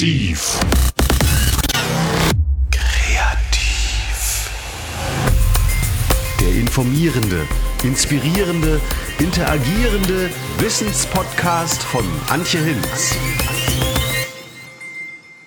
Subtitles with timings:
[0.00, 0.58] Kreativ.
[2.70, 4.50] Kreativ.
[6.40, 7.46] Der informierende,
[7.84, 8.80] inspirierende,
[9.18, 13.14] interagierende Wissenspodcast von Antje Hinz.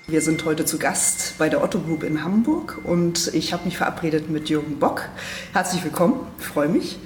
[0.05, 3.77] Wir sind heute zu Gast bei der Otto Group in Hamburg und ich habe mich
[3.77, 5.09] verabredet mit Jürgen Bock.
[5.53, 6.99] Herzlich willkommen, ich freue mich.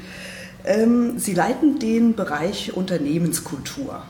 [0.66, 4.04] Ähm, Sie leiten den Bereich Unternehmenskultur.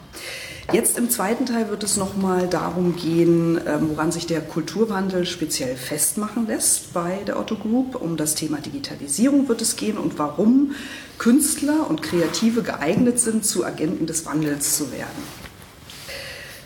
[0.73, 5.77] Jetzt im zweiten Teil wird es nochmal darum gehen, ähm, woran sich der Kulturwandel speziell
[5.77, 7.95] festmachen lässt bei der Otto Group.
[7.95, 10.75] Um das Thema Digitalisierung wird es gehen und warum
[11.19, 15.23] Künstler und Kreative geeignet sind, zu Agenten des Wandels zu werden.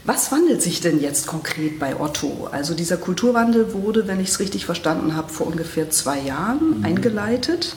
[0.03, 2.49] Was wandelt sich denn jetzt konkret bei Otto?
[2.51, 6.85] Also dieser Kulturwandel wurde, wenn ich es richtig verstanden habe, vor ungefähr zwei Jahren mhm.
[6.85, 7.75] eingeleitet.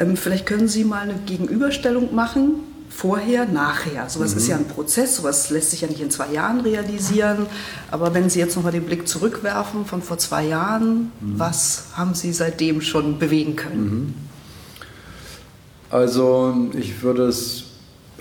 [0.00, 4.08] Ähm, vielleicht können Sie mal eine Gegenüberstellung machen vorher, nachher.
[4.08, 4.38] Sowas mhm.
[4.38, 7.46] ist ja ein Prozess, sowas lässt sich ja nicht in zwei Jahren realisieren.
[7.90, 11.38] Aber wenn Sie jetzt nochmal den Blick zurückwerfen von vor zwei Jahren, mhm.
[11.38, 13.84] was haben Sie seitdem schon bewegen können?
[13.84, 14.14] Mhm.
[15.90, 17.64] Also ich würde es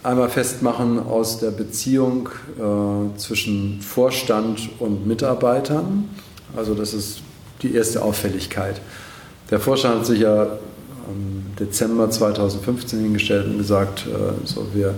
[0.03, 6.09] einmal festmachen aus der Beziehung äh, zwischen Vorstand und Mitarbeitern.
[6.55, 7.21] Also das ist
[7.61, 8.81] die erste Auffälligkeit.
[9.51, 10.47] Der Vorstand hat sich ja
[11.07, 14.95] im Dezember 2015 hingestellt und gesagt, äh, so, wir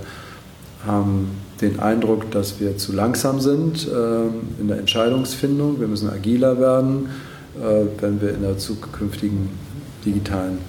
[0.85, 1.29] haben
[1.61, 5.79] den Eindruck, dass wir zu langsam sind äh, in der Entscheidungsfindung.
[5.79, 7.09] Wir müssen agiler werden,
[7.57, 9.49] äh, wenn wir in der zukünftigen
[10.05, 10.59] digitalen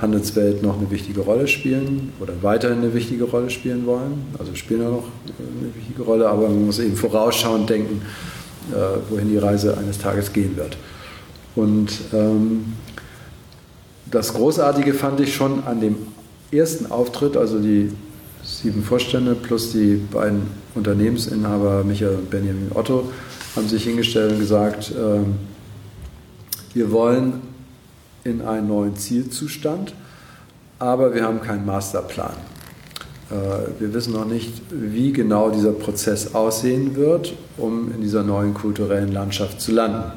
[0.00, 4.26] Handelswelt noch eine wichtige Rolle spielen oder weiterhin eine wichtige Rolle spielen wollen.
[4.38, 5.04] Also spielen ja noch
[5.38, 8.02] eine wichtige Rolle, aber man muss eben vorausschauend denken,
[9.08, 10.76] wohin die Reise eines Tages gehen wird.
[11.54, 12.64] Und ähm,
[14.12, 15.96] das Großartige fand ich schon an dem
[16.52, 17.90] ersten Auftritt, also die
[18.44, 20.42] sieben Vorstände plus die beiden
[20.74, 23.10] Unternehmensinhaber Michael und Benjamin Otto
[23.56, 25.20] haben sich hingestellt und gesagt, äh,
[26.74, 27.40] wir wollen
[28.24, 29.94] in einen neuen Zielzustand,
[30.78, 32.34] aber wir haben keinen Masterplan.
[33.30, 38.52] Äh, wir wissen noch nicht, wie genau dieser Prozess aussehen wird, um in dieser neuen
[38.52, 40.12] kulturellen Landschaft zu landen.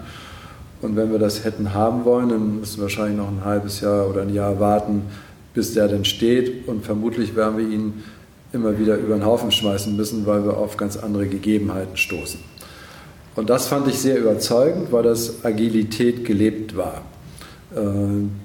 [0.81, 4.09] Und wenn wir das hätten haben wollen, dann müssen wir wahrscheinlich noch ein halbes Jahr
[4.09, 5.03] oder ein Jahr warten,
[5.53, 6.67] bis der denn steht.
[6.67, 8.03] Und vermutlich werden wir ihn
[8.51, 12.39] immer wieder über den Haufen schmeißen müssen, weil wir auf ganz andere Gegebenheiten stoßen.
[13.35, 17.01] Und das fand ich sehr überzeugend, weil das Agilität gelebt war.
[17.75, 17.81] Äh,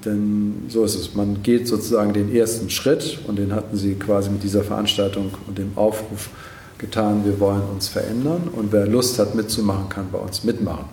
[0.04, 1.14] denn so ist es.
[1.14, 5.58] Man geht sozusagen den ersten Schritt und den hatten sie quasi mit dieser Veranstaltung und
[5.58, 6.30] dem Aufruf
[6.78, 10.86] getan, wir wollen uns verändern und wer Lust hat mitzumachen, kann bei uns mitmachen.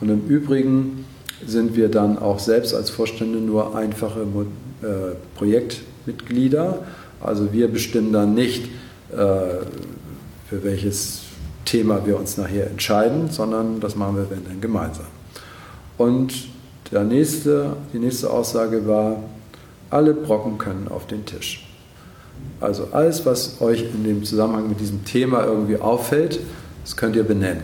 [0.00, 1.04] Und im Übrigen
[1.46, 4.86] sind wir dann auch selbst als Vorstände nur einfache äh,
[5.36, 6.78] Projektmitglieder.
[7.20, 8.66] Also wir bestimmen dann nicht,
[9.12, 9.16] äh,
[10.48, 11.22] für welches
[11.64, 15.06] Thema wir uns nachher entscheiden, sondern das machen wir dann gemeinsam.
[15.98, 16.32] Und
[16.90, 19.22] der nächste, die nächste Aussage war,
[19.90, 21.66] alle Brocken können auf den Tisch.
[22.60, 26.40] Also alles, was euch in dem Zusammenhang mit diesem Thema irgendwie auffällt,
[26.84, 27.62] das könnt ihr benennen.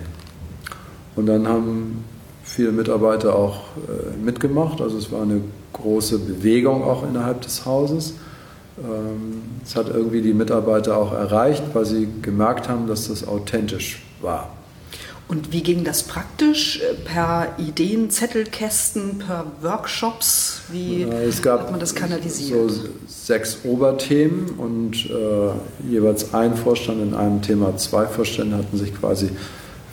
[1.16, 2.04] Und dann haben
[2.46, 3.56] viele Mitarbeiter auch
[3.88, 4.80] äh, mitgemacht.
[4.80, 5.42] Also es war eine
[5.72, 8.14] große Bewegung auch innerhalb des Hauses.
[8.78, 14.02] Ähm, es hat irgendwie die Mitarbeiter auch erreicht, weil sie gemerkt haben, dass das authentisch
[14.22, 14.50] war.
[15.28, 16.80] Und wie ging das praktisch?
[17.04, 20.60] Per Ideen, Zettelkästen, per Workshops?
[20.70, 22.70] Wie hat man das kanalisiert?
[22.70, 28.94] So sechs Oberthemen und äh, jeweils ein Vorstand in einem Thema, zwei Vorstände hatten sich
[28.94, 29.30] quasi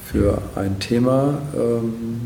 [0.06, 2.22] für ein Thema ähm,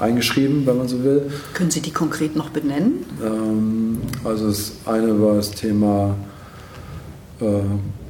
[0.00, 1.30] eingeschrieben, wenn man so will.
[1.54, 3.06] Können Sie die konkret noch benennen?
[3.24, 6.16] Ähm, also das eine war das Thema
[7.40, 7.60] äh,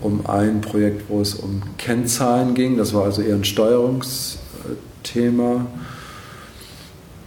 [0.02, 2.76] um ein Projekt, wo es um Kennzahlen ging.
[2.76, 5.66] Das war also eher ein Steuerungsthema.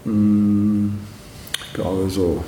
[0.05, 2.43] Ich glaube so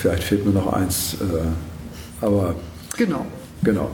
[0.00, 2.54] Vielleicht fehlt mir noch eins, äh, aber.
[2.96, 3.26] Genau.
[3.62, 3.90] Genau.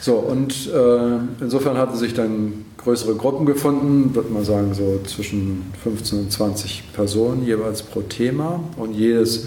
[0.00, 5.72] So, und äh, insofern hatten sich dann größere Gruppen gefunden, würde man sagen, so zwischen
[5.82, 8.60] 15 und 20 Personen jeweils pro Thema.
[8.76, 9.46] Und jedes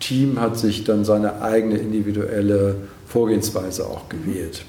[0.00, 2.76] Team hat sich dann seine eigene individuelle
[3.06, 4.64] Vorgehensweise auch gewählt.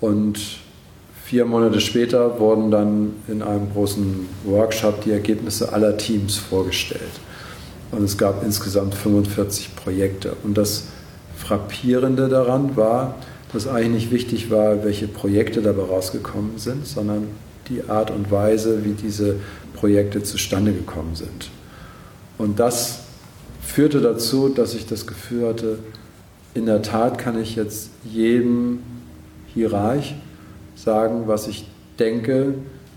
[0.00, 0.38] Und
[1.24, 7.20] vier Monate später wurden dann in einem großen Workshop die Ergebnisse aller Teams vorgestellt.
[7.92, 10.36] Und es gab insgesamt 45 Projekte.
[10.44, 10.84] Und das
[11.36, 13.16] Frappierende daran war,
[13.52, 17.28] dass eigentlich nicht wichtig war, welche Projekte dabei rausgekommen sind, sondern
[17.68, 19.36] die Art und Weise, wie diese
[19.74, 21.50] Projekte zustande gekommen sind.
[22.38, 23.00] Und das
[23.62, 25.78] führte dazu, dass ich das Gefühl hatte,
[26.54, 28.80] in der Tat kann ich jetzt jedem
[29.54, 30.14] Hierarch
[30.74, 31.66] sagen, was ich
[31.98, 32.54] denke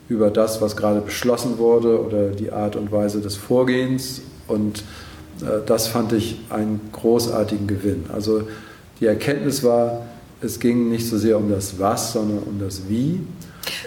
[0.09, 4.21] über das, was gerade beschlossen wurde oder die Art und Weise des Vorgehens.
[4.47, 4.83] Und
[5.41, 8.05] äh, das fand ich einen großartigen Gewinn.
[8.13, 8.47] Also
[8.99, 10.05] die Erkenntnis war,
[10.41, 13.21] es ging nicht so sehr um das Was, sondern um das Wie.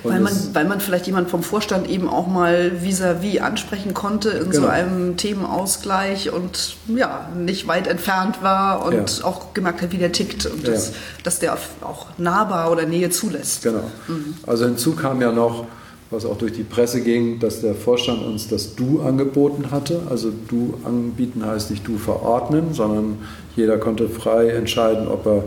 [0.02, 4.30] weil man, weil man vielleicht jemand vom Vorstand eben auch mal vis-à-vis -vis ansprechen konnte
[4.30, 4.64] in genau.
[4.64, 9.24] so einem Themenausgleich und ja, nicht weit entfernt war und ja.
[9.24, 10.94] auch gemerkt hat, wie der tickt und das, ja.
[11.24, 13.62] dass der auch nahbar oder Nähe zulässt.
[13.62, 13.90] Genau.
[14.08, 14.34] Mhm.
[14.46, 15.66] Also hinzu kam ja noch,
[16.10, 20.02] was auch durch die Presse ging, dass der Vorstand uns das Du angeboten hatte.
[20.08, 23.18] Also Du anbieten heißt nicht Du verordnen, sondern
[23.56, 25.44] jeder konnte frei entscheiden, ob er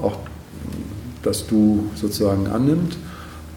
[0.00, 0.16] auch
[1.22, 2.96] das Du sozusagen annimmt.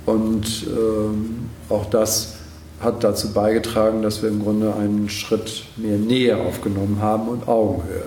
[0.05, 2.35] Und ähm, auch das
[2.79, 8.03] hat dazu beigetragen, dass wir im Grunde einen Schritt mehr Nähe aufgenommen haben und Augenhöhe.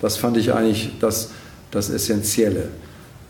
[0.00, 1.30] Das fand ich eigentlich das,
[1.70, 2.68] das Essentielle.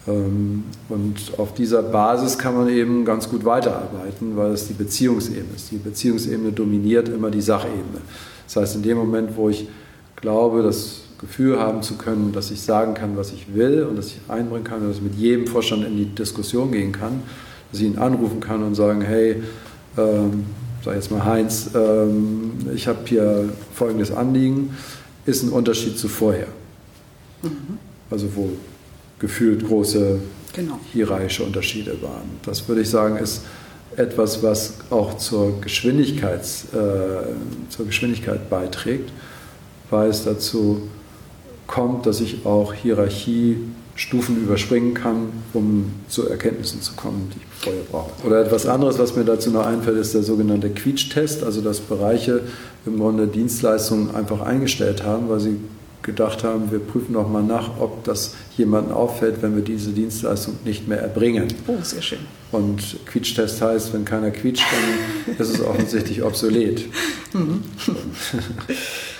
[0.07, 5.55] Ähm, und auf dieser Basis kann man eben ganz gut weiterarbeiten, weil es die Beziehungsebene
[5.57, 5.71] ist.
[5.71, 8.01] Die Beziehungsebene dominiert immer die Sachebene.
[8.47, 9.69] Das heißt, in dem Moment, wo ich
[10.17, 14.09] glaube, das Gefühl haben zu können, dass ich sagen kann, was ich will und dass
[14.09, 17.23] ich einbringen kann und dass ich mit jedem Vorstand in die Diskussion gehen kann,
[17.71, 19.43] dass ich ihn anrufen kann und sagen, hey,
[19.97, 20.45] ähm,
[20.85, 24.77] sag jetzt mal Heinz, ähm, ich habe hier folgendes Anliegen,
[25.25, 26.49] ist ein Unterschied zu vorher.
[27.43, 27.79] Mhm.
[28.11, 28.51] Also wo
[29.19, 30.19] gefühlt große
[30.53, 30.79] genau.
[30.93, 32.39] hierarchische Unterschiede waren.
[32.45, 33.43] Das würde ich sagen, ist
[33.97, 39.11] etwas, was auch zur, Geschwindigkeits, äh, zur Geschwindigkeit beiträgt,
[39.91, 40.89] weil es dazu
[41.67, 47.83] kommt, dass ich auch Hierarchiestufen überspringen kann, um zu Erkenntnissen zu kommen, die ich vorher
[47.91, 48.27] brauche.
[48.27, 52.43] Oder etwas anderes, was mir dazu noch einfällt, ist der sogenannte Quietsch-Test, also dass Bereiche
[52.85, 55.57] im Grunde Dienstleistungen einfach eingestellt haben, weil sie
[56.05, 60.57] gedacht haben, wir prüfen noch mal nach, ob das jemandem auffällt, wenn wir diese Dienstleistung
[60.65, 61.49] nicht mehr erbringen.
[61.67, 62.21] Oh, sehr schön.
[62.53, 64.65] Und Quietschtest heißt, wenn keiner quietscht,
[65.27, 66.85] dann ist es offensichtlich obsolet.
[67.33, 67.63] Mhm.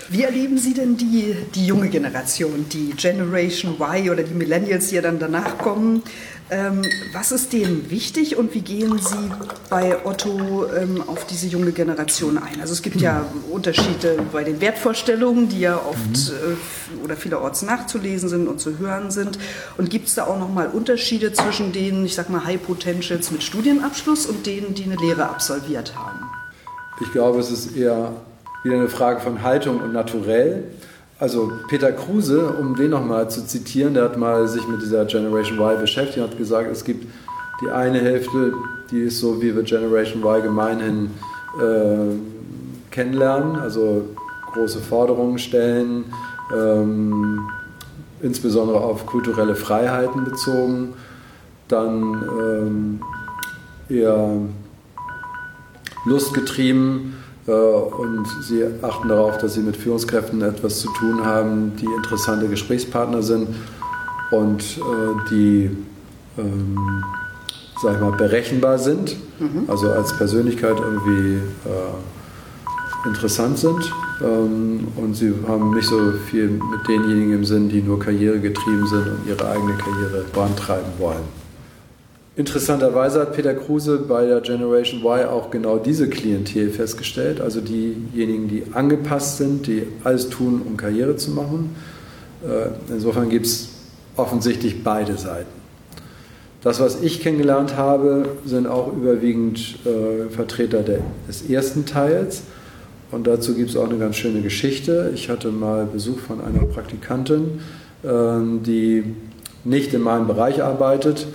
[0.09, 4.95] Wie erleben Sie denn die, die junge Generation, die Generation Y oder die Millennials, die
[4.95, 6.03] ja dann danach kommen?
[6.51, 9.31] Ähm, was ist denen wichtig und wie gehen Sie
[9.71, 12.61] bei Otto ähm, auf diese junge Generation ein?
[12.61, 16.99] Also es gibt ja Unterschiede bei den Wertvorstellungen, die ja oft mhm.
[17.01, 19.39] äh, oder vielerorts nachzulesen sind und zu hören sind.
[19.79, 23.41] Und gibt es da auch nochmal Unterschiede zwischen denen, ich sag mal, High Potentials mit
[23.41, 26.29] Studienabschluss und denen, die eine Lehre absolviert haben?
[27.01, 28.11] Ich glaube, es ist eher
[28.63, 30.65] wieder eine Frage von Haltung und Naturell.
[31.17, 35.57] Also Peter Kruse, um den nochmal zu zitieren, der hat mal sich mit dieser Generation
[35.59, 37.07] Y beschäftigt und hat gesagt, es gibt
[37.61, 38.53] die eine Hälfte,
[38.91, 41.11] die ist so, wie wir Generation Y gemeinhin
[41.57, 44.09] äh, kennenlernen, also
[44.51, 46.05] große Forderungen stellen,
[46.53, 47.47] ähm,
[48.21, 50.93] insbesondere auf kulturelle Freiheiten bezogen,
[51.69, 52.99] dann ähm,
[53.87, 54.37] eher
[56.05, 57.15] lustgetrieben
[57.51, 63.21] und sie achten darauf, dass sie mit Führungskräften etwas zu tun haben, die interessante Gesprächspartner
[63.21, 63.49] sind
[64.31, 65.69] und äh, die,
[66.37, 67.03] ähm,
[67.81, 69.65] sag ich mal, berechenbar sind, mhm.
[69.67, 73.91] also als Persönlichkeit irgendwie äh, interessant sind.
[74.21, 79.07] Ähm, und sie haben nicht so viel mit denjenigen im Sinn, die nur karrieregetrieben sind
[79.07, 81.44] und ihre eigene Karriere vorantreiben wollen.
[82.37, 88.49] Interessanterweise hat Peter Kruse bei der Generation Y auch genau diese Klientel festgestellt, also diejenigen,
[88.49, 91.73] die angepasst sind, die alles tun, um Karriere zu machen.
[92.43, 93.69] Äh, insofern gibt es
[94.17, 95.47] offensichtlich beide Seiten.
[96.61, 102.41] Das, was ich kennengelernt habe, sind auch überwiegend äh, Vertreter des ersten Teils.
[103.11, 105.11] Und dazu gibt es auch eine ganz schöne Geschichte.
[105.15, 107.61] Ich hatte mal Besuch von einer Praktikantin,
[108.03, 109.05] ähm, die
[109.63, 111.27] nicht in meinem Bereich arbeitet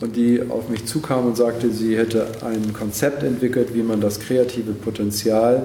[0.00, 4.20] und die auf mich zukam und sagte, sie hätte ein Konzept entwickelt, wie man das
[4.20, 5.62] kreative Potenzial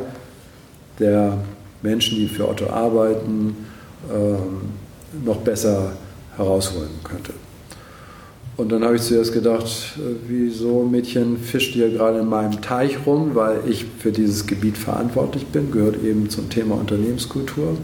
[0.99, 1.37] der
[1.81, 3.55] Menschen, die für Otto arbeiten,
[4.11, 5.93] ähm, noch besser
[6.35, 7.33] herausholen könnte.
[8.55, 9.65] Und dann habe ich zuerst gedacht,
[9.97, 14.77] äh, wieso Mädchen fischt ihr gerade in meinem Teich rum, weil ich für dieses Gebiet
[14.77, 17.77] verantwortlich bin, gehört eben zum Thema Unternehmenskultur.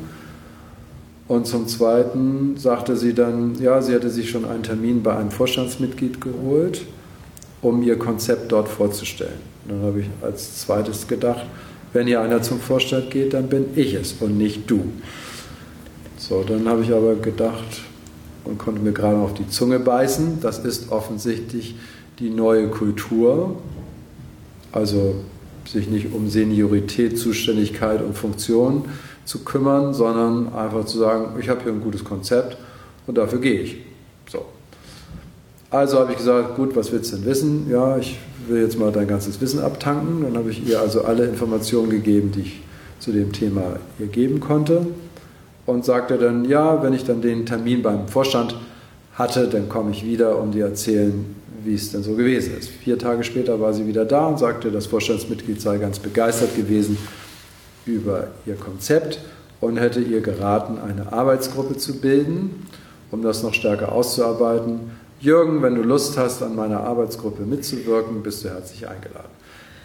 [1.30, 5.30] Und zum Zweiten sagte sie dann, ja, sie hätte sich schon einen Termin bei einem
[5.30, 6.82] Vorstandsmitglied geholt,
[7.62, 9.40] um ihr Konzept dort vorzustellen.
[9.68, 11.46] dann habe ich als zweites gedacht,
[11.94, 14.86] wenn hier einer zum Vorstand geht, dann bin ich es und nicht du.
[16.18, 17.82] So, dann habe ich aber gedacht
[18.44, 21.76] und konnte mir gerade auf die Zunge beißen, das ist offensichtlich
[22.18, 23.56] die neue Kultur,
[24.72, 25.14] also
[25.68, 28.86] sich nicht um Seniorität, Zuständigkeit und Funktion
[29.30, 32.58] zu kümmern, sondern einfach zu sagen, ich habe hier ein gutes Konzept
[33.06, 33.78] und dafür gehe ich.
[34.28, 34.44] So.
[35.70, 37.70] Also habe ich gesagt, gut, was willst du denn wissen?
[37.70, 38.18] Ja, ich
[38.48, 40.24] will jetzt mal dein ganzes Wissen abtanken.
[40.24, 42.62] Dann habe ich ihr also alle Informationen gegeben, die ich
[42.98, 44.88] zu dem Thema ihr geben konnte
[45.68, 48.56] und sagte dann, ja, wenn ich dann den Termin beim Vorstand
[49.14, 51.24] hatte, dann komme ich wieder, um dir erzählen,
[51.64, 52.70] wie es denn so gewesen ist.
[52.70, 56.98] Vier Tage später war sie wieder da und sagte, das Vorstandsmitglied sei ganz begeistert gewesen
[57.90, 59.20] über ihr Konzept
[59.62, 62.68] und hätte ihr geraten, eine Arbeitsgruppe zu bilden,
[63.12, 64.92] um das noch stärker auszuarbeiten.
[65.20, 69.30] Jürgen, wenn du Lust hast, an meiner Arbeitsgruppe mitzuwirken, bist du herzlich eingeladen.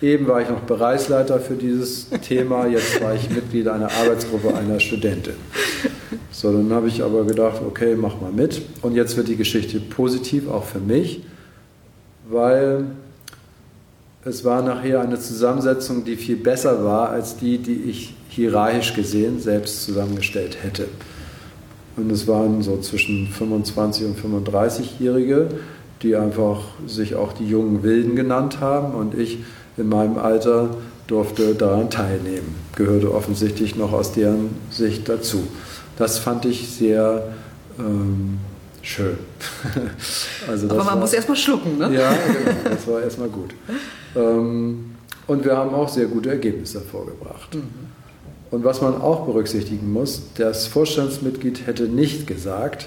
[0.01, 4.79] Eben war ich noch Bereichsleiter für dieses Thema, jetzt war ich Mitglied einer Arbeitsgruppe einer
[4.79, 5.35] Studentin.
[6.31, 8.61] So, dann habe ich aber gedacht, okay, mach mal mit.
[8.83, 11.25] Und jetzt wird die Geschichte positiv, auch für mich,
[12.29, 12.87] weil
[14.25, 19.41] es war nachher eine Zusammensetzung, die viel besser war als die, die ich hierarchisch gesehen
[19.41, 20.87] selbst zusammengestellt hätte.
[21.97, 25.49] Und es waren so zwischen 25 und 35-Jährige,
[26.03, 28.95] die einfach sich auch die jungen Wilden genannt haben.
[28.95, 29.39] Und ich
[29.77, 30.71] in meinem Alter
[31.07, 35.47] durfte daran teilnehmen, gehörte offensichtlich noch aus deren Sicht dazu.
[35.97, 37.29] Das fand ich sehr
[37.79, 38.39] ähm,
[38.85, 39.19] schön.
[40.49, 41.93] also Aber man war, muss erstmal schlucken, ne?
[41.93, 43.55] Ja, genau, das war erstmal gut.
[44.15, 44.95] Ähm,
[45.27, 47.55] und wir haben auch sehr gute Ergebnisse vorgebracht.
[47.55, 47.63] Mhm.
[48.51, 52.87] Und was man auch berücksichtigen muss, das Vorstandsmitglied hätte nicht gesagt,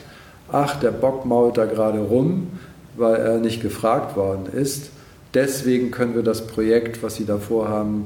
[0.50, 2.48] ach, der Bock mault da gerade rum,
[2.96, 4.92] weil er nicht gefragt worden ist.
[5.34, 8.06] Deswegen können wir das Projekt, was Sie da vorhaben,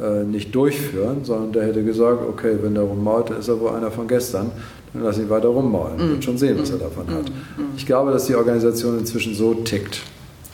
[0.00, 3.90] äh, nicht durchführen, sondern der hätte gesagt, okay, wenn der rummault, ist er wohl einer
[3.90, 4.52] von gestern,
[4.92, 5.96] dann lass ihn weiter rummaulen.
[5.96, 6.10] Mm.
[6.10, 7.10] Wird schon sehen, was er davon mm.
[7.10, 7.28] hat.
[7.28, 7.76] Mm.
[7.76, 10.00] Ich glaube, dass die Organisation inzwischen so tickt.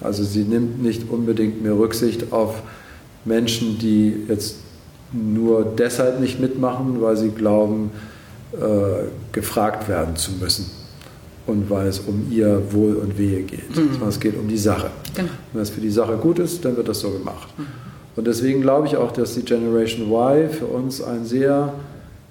[0.02, 2.62] Also sie nimmt nicht unbedingt mehr Rücksicht auf
[3.24, 4.56] Menschen, die jetzt
[5.12, 7.90] nur deshalb nicht mitmachen, weil sie glauben,
[8.52, 10.70] äh, gefragt werden zu müssen
[11.46, 13.70] und weil es um ihr Wohl und Wehe geht.
[13.70, 13.92] Mhm.
[13.92, 14.90] Sondern es geht um die Sache.
[15.14, 15.28] Genau.
[15.52, 17.48] Wenn es für die Sache gut ist, dann wird das so gemacht.
[17.56, 17.66] Mhm.
[18.16, 21.72] Und deswegen glaube ich auch, dass die Generation Y für uns ein sehr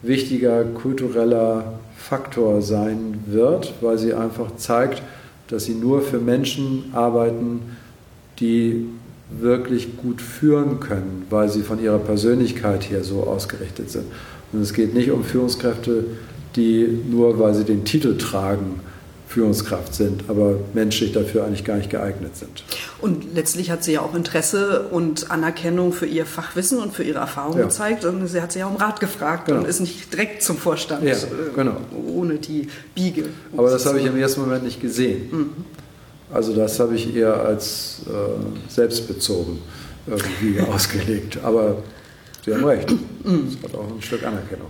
[0.02, 1.74] wichtiger kultureller
[2.08, 5.02] Faktor sein wird, weil sie einfach zeigt,
[5.48, 7.62] dass sie nur für Menschen arbeiten,
[8.40, 8.88] die
[9.30, 14.06] wirklich gut führen können, weil sie von ihrer Persönlichkeit her so ausgerichtet sind.
[14.52, 16.04] Und es geht nicht um Führungskräfte,
[16.56, 18.82] die nur, weil sie den Titel tragen,
[19.34, 22.64] Führungskraft sind, aber menschlich dafür eigentlich gar nicht geeignet sind.
[23.02, 27.18] Und letztlich hat sie ja auch Interesse und Anerkennung für ihr Fachwissen und für ihre
[27.18, 27.64] Erfahrung ja.
[27.64, 28.06] gezeigt.
[28.06, 29.62] Und sie hat sich ja um Rat gefragt genau.
[29.62, 31.16] und ist nicht direkt zum Vorstand, ja,
[31.56, 31.72] genau.
[31.72, 33.26] Äh, ohne die Biege.
[33.58, 35.30] Aber das habe ich im ersten Moment nicht gesehen.
[35.32, 35.50] Mhm.
[36.32, 39.60] Also das habe ich eher als äh, selbstbezogen
[40.06, 41.40] irgendwie ausgelegt.
[41.44, 41.78] Aber
[42.46, 43.58] Sie haben recht, mhm.
[43.62, 44.68] das hat auch ein Stück Anerkennung.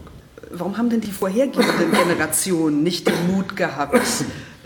[0.52, 4.00] Warum haben denn die vorhergehenden Generationen nicht den Mut gehabt,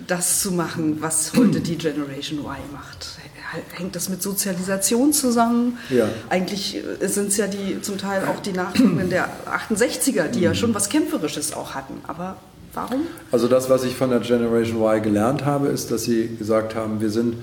[0.07, 3.17] das zu machen, was heute die Generation Y macht?
[3.73, 5.77] Hängt das mit Sozialisation zusammen?
[5.89, 6.09] Ja.
[6.29, 10.73] Eigentlich sind es ja die zum Teil auch die Nachkommen der 68er, die ja schon
[10.73, 11.93] was Kämpferisches auch hatten.
[12.07, 12.37] Aber
[12.73, 13.01] warum?
[13.31, 16.99] Also das, was ich von der Generation Y gelernt habe, ist, dass sie gesagt haben,
[16.99, 17.35] wir sind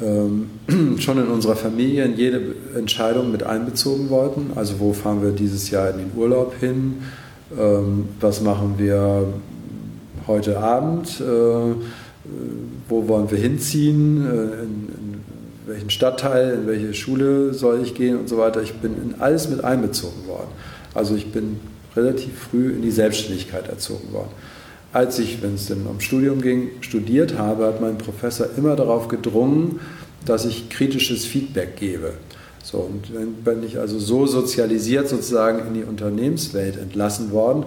[0.00, 0.50] ähm,
[0.98, 4.52] schon in unserer Familie in jede Entscheidung mit einbezogen worden.
[4.54, 7.02] Also wo fahren wir dieses Jahr in den Urlaub hin?
[7.58, 9.26] Ähm, was machen wir
[10.26, 11.20] heute Abend?
[11.20, 11.24] Äh,
[12.88, 14.26] wo wollen wir hinziehen?
[14.26, 15.20] Äh, in, in
[15.66, 18.62] welchen Stadtteil, in welche Schule soll ich gehen und so weiter.
[18.62, 20.50] Ich bin in alles mit einbezogen worden.
[20.94, 21.60] Also ich bin
[21.94, 24.30] relativ früh in die Selbstständigkeit erzogen worden.
[24.92, 29.08] Als ich, wenn es denn um Studium ging, studiert habe, hat mein Professor immer darauf
[29.08, 29.80] gedrungen,
[30.24, 32.14] dass ich kritisches Feedback gebe.
[32.62, 37.66] So, und bin ich also so sozialisiert sozusagen in die Unternehmenswelt entlassen worden.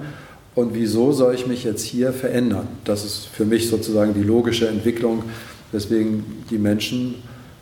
[0.60, 2.68] Und wieso soll ich mich jetzt hier verändern?
[2.84, 5.24] Das ist für mich sozusagen die logische Entwicklung,
[5.72, 7.16] weswegen die Menschen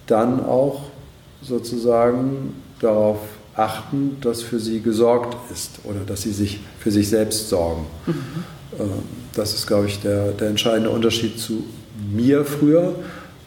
[0.07, 0.85] dann auch
[1.43, 3.19] sozusagen darauf
[3.53, 7.85] achten, dass für sie gesorgt ist oder dass sie sich für sich selbst sorgen.
[8.07, 8.13] Mhm.
[8.79, 8.89] Ähm,
[9.35, 11.65] das ist, glaube ich, der, der entscheidende Unterschied zu
[12.11, 12.95] mir früher,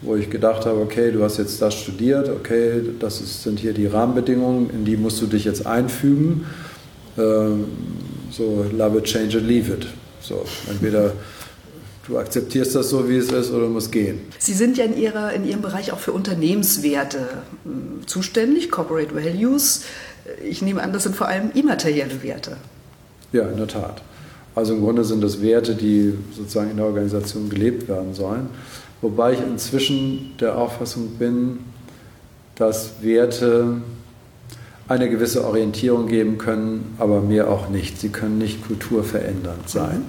[0.03, 3.73] wo ich gedacht habe, okay, du hast jetzt das studiert, okay, das ist, sind hier
[3.73, 6.47] die Rahmenbedingungen, in die musst du dich jetzt einfügen.
[7.19, 7.65] Ähm,
[8.31, 9.87] so, love it, change it, leave it.
[10.21, 11.13] So, entweder
[12.07, 14.21] du akzeptierst das so, wie es ist, oder du musst gehen.
[14.39, 17.29] Sie sind ja in, ihrer, in Ihrem Bereich auch für Unternehmenswerte
[17.65, 19.83] hm, zuständig, Corporate Values.
[20.45, 22.57] Ich nehme an, das sind vor allem immaterielle Werte.
[23.33, 24.03] Ja, in der Tat.
[24.55, 28.49] Also im Grunde sind das Werte, die sozusagen in der Organisation gelebt werden sollen.
[29.01, 31.61] Wobei ich inzwischen der Auffassung bin,
[32.57, 33.81] dass Werte
[34.91, 38.01] eine gewisse Orientierung geben können, aber mehr auch nicht.
[38.01, 40.03] Sie können nicht kulturverändernd sein.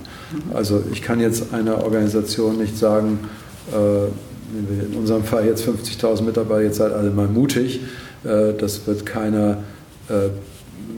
[0.56, 3.20] Also ich kann jetzt einer Organisation nicht sagen,
[3.72, 4.06] äh,
[4.58, 7.82] in unserem Fall jetzt 50.000 Mitarbeiter, jetzt seid alle mal mutig.
[8.24, 9.60] Äh, das wird keiner
[10.10, 10.30] äh,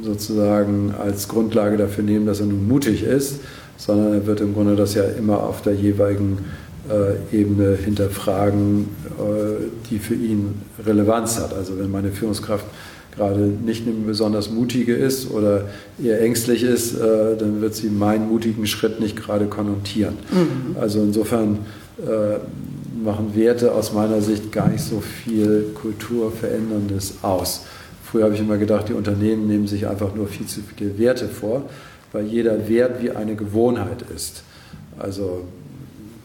[0.02, 3.42] sozusagen als Grundlage dafür nehmen, dass er nun mutig ist,
[3.76, 6.38] sondern er wird im Grunde das ja immer auf der jeweiligen
[6.90, 8.88] äh, Ebene hinterfragen,
[9.20, 11.54] äh, die für ihn Relevanz hat.
[11.54, 12.66] Also wenn meine Führungskraft
[13.16, 15.66] gerade nicht eine besonders mutige ist oder
[16.04, 20.16] eher ängstlich ist, äh, dann wird sie meinen mutigen Schritt nicht gerade konnotieren.
[20.32, 20.78] Mhm.
[20.80, 21.60] Also insofern
[23.04, 27.66] machen Werte aus meiner Sicht gar nicht so viel Kulturveränderndes aus.
[28.04, 31.28] Früher habe ich immer gedacht, die Unternehmen nehmen sich einfach nur viel zu viele Werte
[31.28, 31.64] vor,
[32.12, 34.44] weil jeder Wert wie eine Gewohnheit ist.
[34.98, 35.46] Also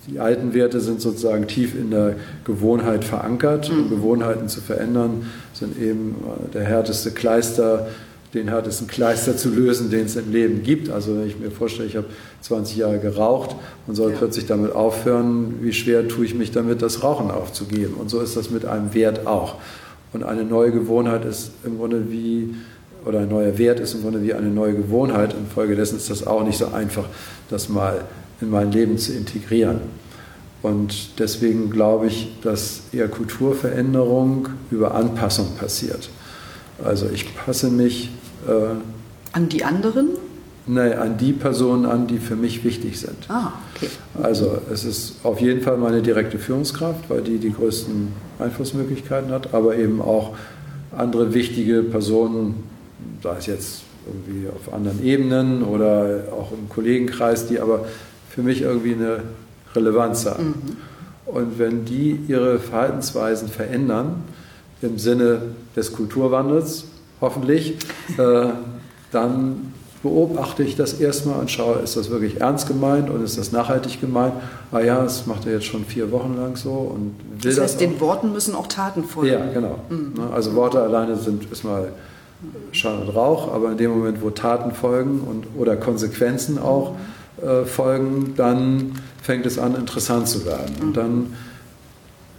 [0.06, 3.70] die alten Werte sind sozusagen tief in der Gewohnheit verankert.
[3.70, 3.90] Mhm.
[3.90, 5.26] Gewohnheiten zu verändern
[5.58, 7.88] sind eben äh, der härteste Kleister,
[8.34, 10.90] den härtesten Kleister zu lösen, den es im Leben gibt.
[10.90, 12.06] Also wenn ich mir vorstelle, ich habe
[12.42, 14.18] 20 Jahre geraucht und soll ja.
[14.18, 17.94] plötzlich damit aufhören, wie schwer tue ich mich damit, das Rauchen aufzugeben.
[17.94, 19.56] Und so ist das mit einem Wert auch.
[20.12, 22.54] Und eine neue Gewohnheit ist im Grunde wie,
[23.04, 25.34] oder ein neuer Wert ist im Grunde wie eine neue Gewohnheit.
[25.34, 27.04] Infolgedessen ist das auch nicht so einfach,
[27.50, 28.02] das mal
[28.40, 29.80] in mein Leben zu integrieren.
[30.62, 36.10] Und deswegen glaube ich, dass eher Kulturveränderung über Anpassung passiert.
[36.84, 38.10] Also ich passe mich
[38.46, 38.76] äh,
[39.32, 40.10] an die anderen?
[40.66, 43.16] Nein, an die Personen an, die für mich wichtig sind.
[43.28, 43.88] Ah, okay.
[44.22, 49.54] Also es ist auf jeden Fall meine direkte Führungskraft, weil die die größten Einflussmöglichkeiten hat,
[49.54, 50.34] aber eben auch
[50.94, 52.64] andere wichtige Personen,
[53.22, 57.86] sei es jetzt irgendwie auf anderen Ebenen oder auch im Kollegenkreis, die aber
[58.28, 59.22] für mich irgendwie eine
[59.74, 60.46] Relevanz haben.
[60.46, 60.76] Mhm.
[61.26, 64.22] Und wenn die ihre Verhaltensweisen verändern,
[64.80, 65.42] im Sinne
[65.76, 66.84] des Kulturwandels,
[67.20, 67.76] hoffentlich,
[68.16, 68.48] äh,
[69.10, 73.50] dann beobachte ich das erstmal und schaue, ist das wirklich ernst gemeint und ist das
[73.50, 74.34] nachhaltig gemeint?
[74.70, 77.60] Ah ja, das macht er jetzt schon vier Wochen lang so und will das.
[77.60, 79.32] Heißt, das den Worten müssen auch Taten folgen.
[79.32, 79.80] Ja, genau.
[79.88, 80.14] Mhm.
[80.16, 81.92] Ne, also Worte alleine sind erstmal
[82.70, 86.94] Schall und Rauch, aber in dem Moment, wo Taten folgen und, oder Konsequenzen auch
[87.42, 88.92] äh, folgen, dann
[89.28, 90.76] fängt es an, interessant zu werden.
[90.80, 91.34] Und dann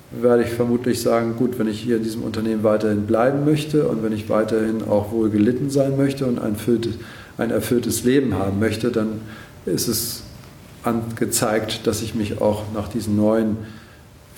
[0.10, 4.02] werde ich vermutlich sagen, gut, wenn ich hier in diesem Unternehmen weiterhin bleiben möchte und
[4.02, 6.96] wenn ich weiterhin auch wohl gelitten sein möchte und ein erfülltes,
[7.38, 9.22] ein erfülltes Leben haben möchte, dann
[9.68, 10.24] ist es
[10.82, 13.58] angezeigt, dass ich mich auch nach diesen neuen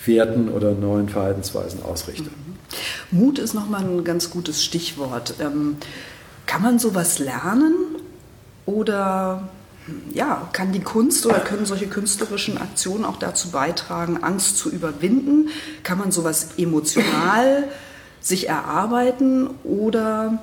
[0.05, 2.31] Werten oder neuen Verhaltensweisen ausrichte.
[3.11, 3.17] Mhm.
[3.17, 5.35] Mut ist nochmal ein ganz gutes Stichwort.
[5.39, 5.77] Ähm,
[6.47, 7.75] kann man sowas lernen
[8.65, 9.47] oder
[10.13, 15.50] ja, kann die Kunst oder können solche künstlerischen Aktionen auch dazu beitragen, Angst zu überwinden?
[15.84, 17.65] Kann man sowas emotional
[18.22, 20.39] sich erarbeiten oder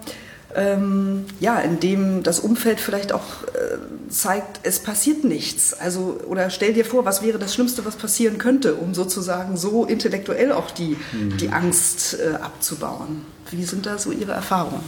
[0.54, 5.74] ähm, ja, indem das Umfeld vielleicht auch äh, zeigt, es passiert nichts.
[5.74, 9.84] Also, oder stell dir vor, was wäre das Schlimmste, was passieren könnte, um sozusagen so
[9.84, 11.36] intellektuell auch die, mhm.
[11.36, 13.26] die Angst äh, abzubauen.
[13.50, 14.82] Wie sind da so Ihre Erfahrungen?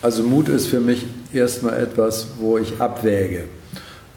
[0.00, 3.44] Also Mut ist für mich erstmal etwas, wo ich abwäge.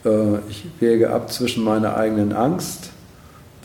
[0.05, 2.89] Äh, ich wäge ab zwischen meiner eigenen Angst,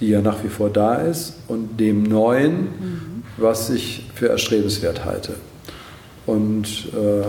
[0.00, 3.22] die ja nach wie vor da ist, und dem Neuen, mhm.
[3.36, 5.34] was ich für erstrebenswert halte.
[6.26, 7.24] Und äh,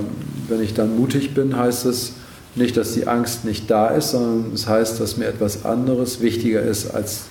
[0.49, 2.13] wenn ich dann mutig bin, heißt es
[2.55, 6.61] nicht, dass die Angst nicht da ist, sondern es heißt, dass mir etwas anderes wichtiger
[6.61, 7.25] ist als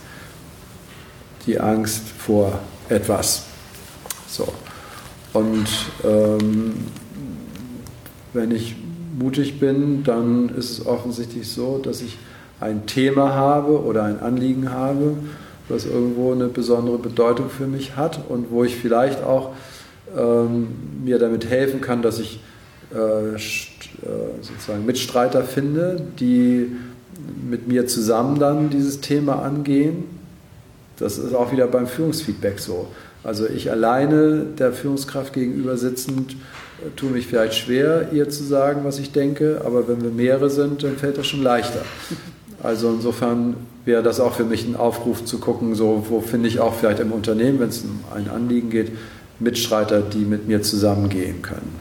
[1.47, 3.43] die Angst vor etwas.
[4.29, 4.49] So.
[5.33, 5.67] Und
[6.05, 6.75] ähm,
[8.33, 8.77] wenn ich
[9.19, 12.17] mutig bin, dann ist es offensichtlich so, dass ich
[12.61, 15.17] ein Thema habe oder ein Anliegen habe,
[15.69, 19.53] was irgendwo eine besondere Bedeutung für mich hat und wo ich vielleicht auch
[20.17, 20.69] ähm,
[21.05, 22.41] mir damit helfen kann, dass ich
[22.95, 23.39] äh, äh,
[24.41, 26.73] sozusagen Mitstreiter finde, die
[27.49, 30.05] mit mir zusammen dann dieses Thema angehen.
[30.97, 32.89] Das ist auch wieder beim Führungsfeedback so.
[33.25, 36.37] Also ich alleine der Führungskraft gegenüber sitzend
[36.97, 40.83] tue mich vielleicht schwer, ihr zu sagen, was ich denke, aber wenn wir mehrere sind,
[40.83, 41.83] dann fällt das schon leichter.
[42.63, 46.61] Also insofern wäre das auch für mich ein Aufruf zu gucken, so wo finde ich
[46.61, 48.93] auch vielleicht im Unternehmen, wenn es um ein Anliegen geht,
[49.39, 51.77] Mitstreiter, die mit mir zusammengehen können.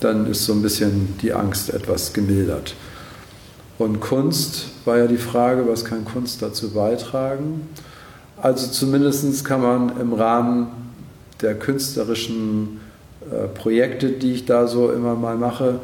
[0.00, 2.74] Dann ist so ein bisschen die Angst etwas gemildert.
[3.78, 7.68] Und Kunst war ja die Frage, was kann Kunst dazu beitragen?
[8.40, 10.68] Also zumindest kann man im Rahmen
[11.40, 12.80] der künstlerischen
[13.30, 15.80] äh, Projekte, die ich da so immer mal mache,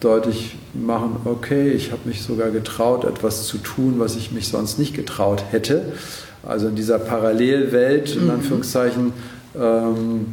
[0.00, 4.78] deutlich machen, okay, ich habe mich sogar getraut, etwas zu tun, was ich mich sonst
[4.78, 5.92] nicht getraut hätte.
[6.42, 8.30] Also in dieser Parallelwelt, in mhm.
[8.30, 9.12] Anführungszeichen,
[9.58, 10.26] ähm,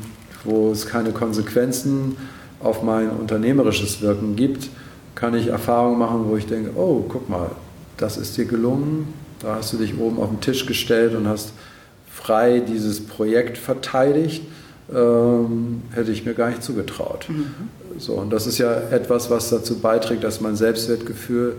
[0.43, 2.17] wo es keine Konsequenzen
[2.61, 4.69] auf mein unternehmerisches Wirken gibt,
[5.15, 7.51] kann ich Erfahrungen machen, wo ich denke, oh, guck mal,
[7.97, 11.53] das ist dir gelungen, da hast du dich oben auf den Tisch gestellt und hast
[12.11, 14.43] frei dieses Projekt verteidigt
[14.93, 17.27] ähm, hätte ich mir gar nicht zugetraut.
[17.29, 17.45] Mhm.
[17.97, 21.55] So, und das ist ja etwas, was dazu beiträgt, dass mein Selbstwertgefühl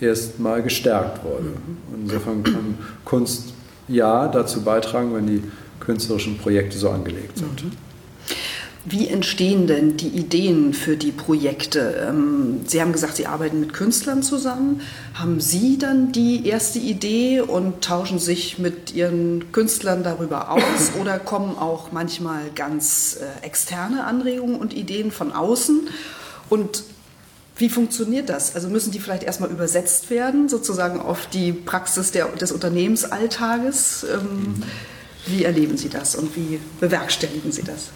[0.00, 1.44] erst mal gestärkt wurde.
[1.44, 2.02] Mhm.
[2.02, 3.52] Insofern kann Kunst
[3.88, 5.42] ja dazu beitragen, wenn die
[5.80, 7.64] künstlerischen Projekte so angelegt sind.
[7.64, 7.85] Mhm.
[8.88, 12.06] Wie entstehen denn die Ideen für die Projekte?
[12.08, 14.80] Ähm, Sie haben gesagt, Sie arbeiten mit Künstlern zusammen.
[15.14, 20.92] Haben Sie dann die erste Idee und tauschen sich mit Ihren Künstlern darüber aus?
[21.00, 25.88] Oder kommen auch manchmal ganz äh, externe Anregungen und Ideen von außen?
[26.48, 26.84] Und
[27.56, 28.54] wie funktioniert das?
[28.54, 34.06] Also müssen die vielleicht erstmal übersetzt werden, sozusagen auf die Praxis der, des Unternehmensalltages?
[34.08, 34.62] Ähm, mhm.
[35.26, 37.90] Wie erleben Sie das und wie bewerkstelligen Sie das?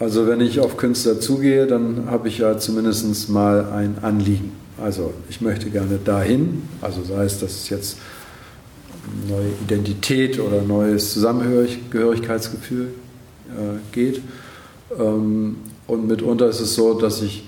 [0.00, 4.52] Also wenn ich auf Künstler zugehe, dann habe ich ja zumindest mal ein Anliegen.
[4.82, 7.98] Also ich möchte gerne dahin, also sei es, dass es jetzt
[9.28, 14.22] neue Identität oder neues Zusammengehörigkeitsgefühl äh, geht.
[14.98, 17.46] Ähm, und mitunter ist es so, dass ich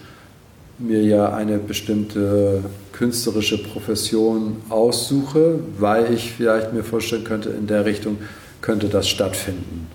[0.79, 7.87] mir ja eine bestimmte künstlerische Profession aussuche, weil ich vielleicht mir vorstellen könnte, in der
[7.87, 8.19] Richtung
[8.61, 9.87] könnte das stattfinden.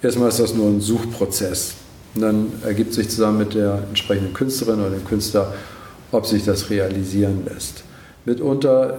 [0.00, 1.74] Erstmal ist das nur ein Suchprozess.
[2.14, 5.52] Und dann ergibt sich zusammen mit der entsprechenden Künstlerin oder dem Künstler,
[6.12, 7.82] ob sich das realisieren lässt.
[8.24, 8.98] Mitunter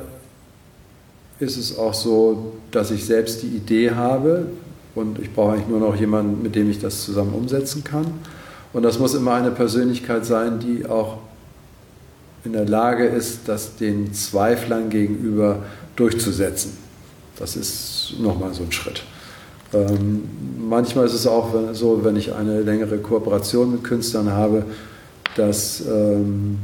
[1.39, 4.47] ist es auch so, dass ich selbst die Idee habe
[4.95, 8.05] und ich brauche eigentlich nur noch jemanden, mit dem ich das zusammen umsetzen kann.
[8.73, 11.19] Und das muss immer eine Persönlichkeit sein, die auch
[12.43, 15.63] in der Lage ist, das den Zweiflern gegenüber
[15.95, 16.77] durchzusetzen.
[17.37, 19.03] Das ist nochmal so ein Schritt.
[19.73, 20.23] Ähm,
[20.67, 24.63] manchmal ist es auch so, wenn ich eine längere Kooperation mit Künstlern habe,
[25.35, 26.57] dass ähm,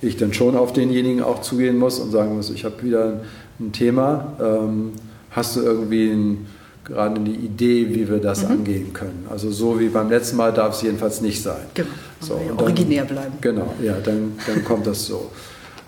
[0.00, 3.20] ich dann schon auf denjenigen auch zugehen muss und sagen muss, ich habe wieder
[3.58, 4.32] ein Thema.
[4.40, 4.92] Ähm,
[5.30, 6.46] hast du irgendwie ein,
[6.84, 8.52] gerade eine Idee, wie wir das mhm.
[8.52, 9.26] angehen können?
[9.30, 11.62] Also so wie beim letzten Mal darf es jedenfalls nicht sein.
[11.74, 11.88] Genau,
[12.20, 13.34] so, ja originär bleiben.
[13.40, 15.30] Genau, ja, dann, dann kommt das so.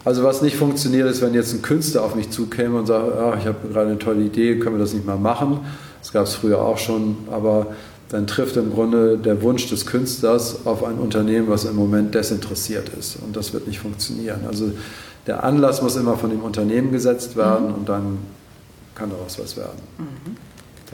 [0.04, 3.34] Also was nicht funktioniert, ist, wenn jetzt ein Künstler auf mich zukäme und sagt, oh,
[3.38, 5.60] ich habe gerade eine tolle Idee, können wir das nicht mal machen?
[6.08, 7.66] Das gab es früher auch schon, aber
[8.08, 12.88] dann trifft im Grunde der Wunsch des Künstlers auf ein Unternehmen, was im Moment desinteressiert
[12.98, 13.16] ist.
[13.16, 14.40] Und das wird nicht funktionieren.
[14.48, 14.72] Also
[15.26, 17.74] der Anlass muss immer von dem Unternehmen gesetzt werden mhm.
[17.74, 18.18] und dann
[18.94, 19.78] kann daraus was werden.
[19.98, 20.36] Mhm.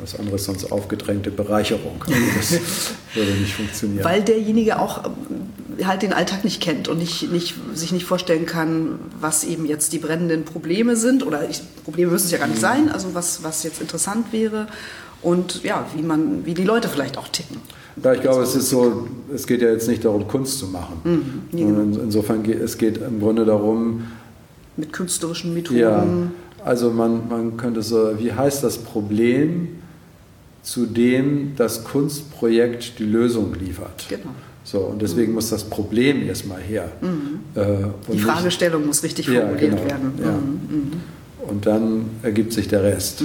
[0.00, 2.04] Das andere ist sonst aufgedrängte Bereicherung.
[2.04, 2.58] Also das
[3.14, 4.04] würde nicht funktionieren.
[4.04, 5.04] Weil derjenige auch
[5.78, 9.64] äh, halt den Alltag nicht kennt und nicht, nicht, sich nicht vorstellen kann, was eben
[9.64, 11.24] jetzt die brennenden Probleme sind.
[11.24, 12.62] Oder ich, Probleme müssen es ja gar nicht mhm.
[12.62, 14.66] sein, also was, was jetzt interessant wäre
[15.24, 17.56] und ja, wie, man, wie die Leute vielleicht auch ticken.
[18.02, 21.00] Ja, ich glaube, es ist so, es geht ja jetzt nicht darum, Kunst zu machen.
[21.04, 22.02] Mhm, genau.
[22.02, 24.04] Insofern geht es geht im Grunde darum,
[24.76, 25.78] mit künstlerischen Methoden.
[25.78, 26.04] Ja,
[26.64, 29.68] also man, man könnte so, wie heißt das Problem,
[30.62, 34.06] zu dem das Kunstprojekt die Lösung liefert.
[34.08, 34.30] Genau.
[34.64, 35.34] So, und deswegen mhm.
[35.34, 36.90] muss das Problem erstmal her.
[37.02, 37.40] Mhm.
[37.54, 40.12] Äh, die Fragestellung nicht, muss richtig formuliert ja, genau, werden.
[40.20, 40.30] Ja.
[40.32, 40.60] Mhm.
[40.70, 40.92] mhm.
[41.46, 43.22] Und dann ergibt sich der Rest.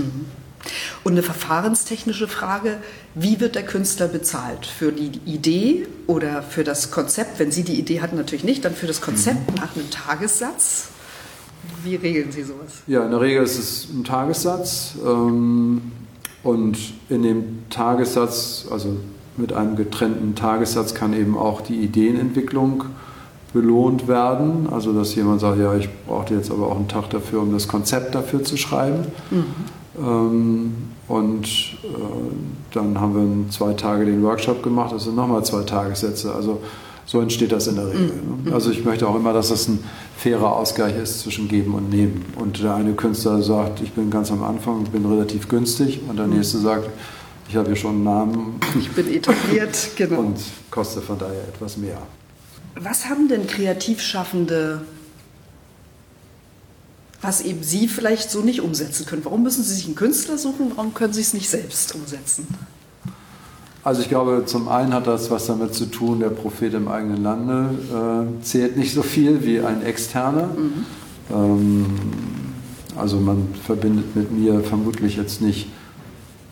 [1.03, 2.77] Und eine verfahrenstechnische Frage,
[3.15, 4.65] wie wird der Künstler bezahlt?
[4.65, 7.39] Für die Idee oder für das Konzept?
[7.39, 9.57] Wenn Sie die Idee hatten, natürlich nicht, dann für das Konzept mhm.
[9.57, 10.89] nach einem Tagessatz.
[11.83, 12.83] Wie regeln Sie sowas?
[12.87, 14.95] Ja, in der Regel ist es ein Tagessatz.
[15.05, 15.91] Ähm,
[16.43, 16.77] und
[17.09, 18.97] in dem Tagessatz, also
[19.37, 22.85] mit einem getrennten Tagessatz, kann eben auch die Ideenentwicklung
[23.53, 24.67] belohnt werden.
[24.71, 27.67] Also dass jemand sagt, ja, ich brauchte jetzt aber auch einen Tag dafür, um das
[27.67, 29.05] Konzept dafür zu schreiben.
[29.31, 29.45] Mhm.
[29.97, 30.73] Ähm,
[31.07, 31.87] und äh,
[32.71, 36.33] dann haben wir zwei Tage den Workshop gemacht, das sind nochmal zwei Tagessätze.
[36.33, 36.61] Also
[37.05, 38.11] so entsteht das in der Regel.
[38.45, 38.53] Mhm.
[38.53, 39.83] Also ich möchte auch immer, dass das ein
[40.15, 42.23] fairer Ausgleich ist zwischen Geben und Nehmen.
[42.35, 46.27] Und der eine Künstler sagt, ich bin ganz am Anfang, bin relativ günstig und der
[46.27, 46.35] mhm.
[46.35, 46.87] nächste sagt,
[47.49, 48.59] ich habe hier schon einen Namen.
[48.79, 50.19] Ich bin etabliert, genau.
[50.19, 50.37] Und
[50.69, 51.97] koste von daher etwas mehr.
[52.79, 54.81] Was haben denn Kreativschaffende,
[57.21, 59.25] was eben Sie vielleicht so nicht umsetzen können?
[59.25, 60.71] Warum müssen Sie sich einen Künstler suchen?
[60.75, 62.47] Warum können Sie es nicht selbst umsetzen?
[63.83, 67.23] Also ich glaube, zum einen hat das was damit zu tun, der Prophet im eigenen
[67.23, 67.69] Lande
[68.39, 70.47] äh, zählt nicht so viel wie ein externer.
[70.47, 70.85] Mhm.
[71.31, 71.85] Ähm,
[72.95, 75.69] also man verbindet mit mir vermutlich jetzt nicht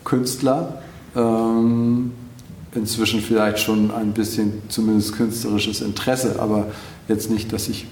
[0.04, 0.82] Künstler,
[1.14, 2.12] ähm,
[2.74, 6.68] inzwischen vielleicht schon ein bisschen zumindest künstlerisches Interesse, aber
[7.08, 7.86] jetzt nicht, dass ich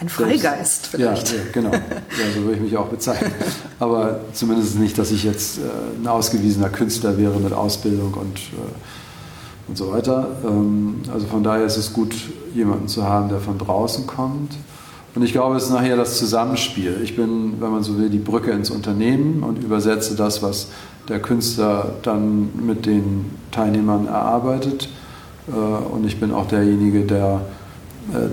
[0.00, 1.32] ein Freigeist vielleicht.
[1.32, 1.72] Ja, genau.
[1.72, 1.80] Ja,
[2.34, 3.32] so würde ich mich auch bezeichnen.
[3.78, 5.62] Aber zumindest nicht, dass ich jetzt äh,
[6.00, 10.28] ein ausgewiesener Künstler wäre mit Ausbildung und, äh, und so weiter.
[10.44, 12.14] Ähm, also von daher ist es gut,
[12.54, 14.54] jemanden zu haben, der von draußen kommt.
[15.14, 17.00] Und ich glaube, es ist nachher das Zusammenspiel.
[17.02, 20.68] Ich bin, wenn man so will, die Brücke ins Unternehmen und übersetze das, was
[21.08, 24.90] der Künstler dann mit den Teilnehmern erarbeitet.
[25.48, 27.40] Äh, und ich bin auch derjenige, der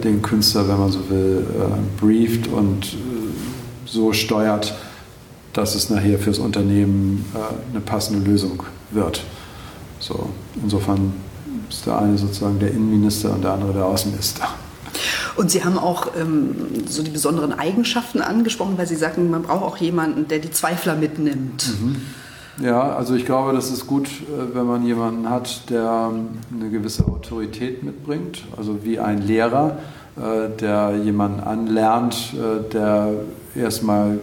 [0.04, 4.74] den Künstler, wenn man so will, äh, brieft und äh, so steuert,
[5.54, 7.26] dass es nachher fürs Unternehmen
[7.72, 9.24] eine passende Lösung wird.
[10.00, 10.30] So,
[10.64, 11.14] insofern
[11.70, 14.48] ist der eine sozusagen der Innenminister und der andere der Außenminister.
[15.36, 16.56] Und Sie haben auch ähm,
[16.88, 20.96] so die besonderen Eigenschaften angesprochen, weil Sie sagten, man braucht auch jemanden, der die Zweifler
[20.96, 21.72] mitnimmt.
[21.82, 22.02] Mhm.
[22.62, 26.70] Ja, also ich glaube, das ist gut, äh, wenn man jemanden hat, der ähm, eine
[26.70, 29.78] gewisse Autorität mitbringt, also wie ein Lehrer,
[30.16, 33.14] äh, der jemanden anlernt, äh, der
[33.56, 34.20] erstmal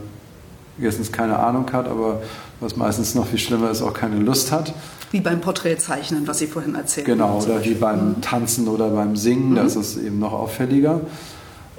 [0.80, 2.22] erstens keine Ahnung hat, aber
[2.60, 4.72] was meistens noch viel schlimmer ist, auch keine Lust hat.
[5.10, 7.18] Wie beim Porträtzeichnen, was Sie vorhin erzählt haben.
[7.18, 8.20] Genau, oder wie beim mhm.
[8.20, 9.56] Tanzen oder beim Singen, mhm.
[9.56, 11.00] das ist eben noch auffälliger.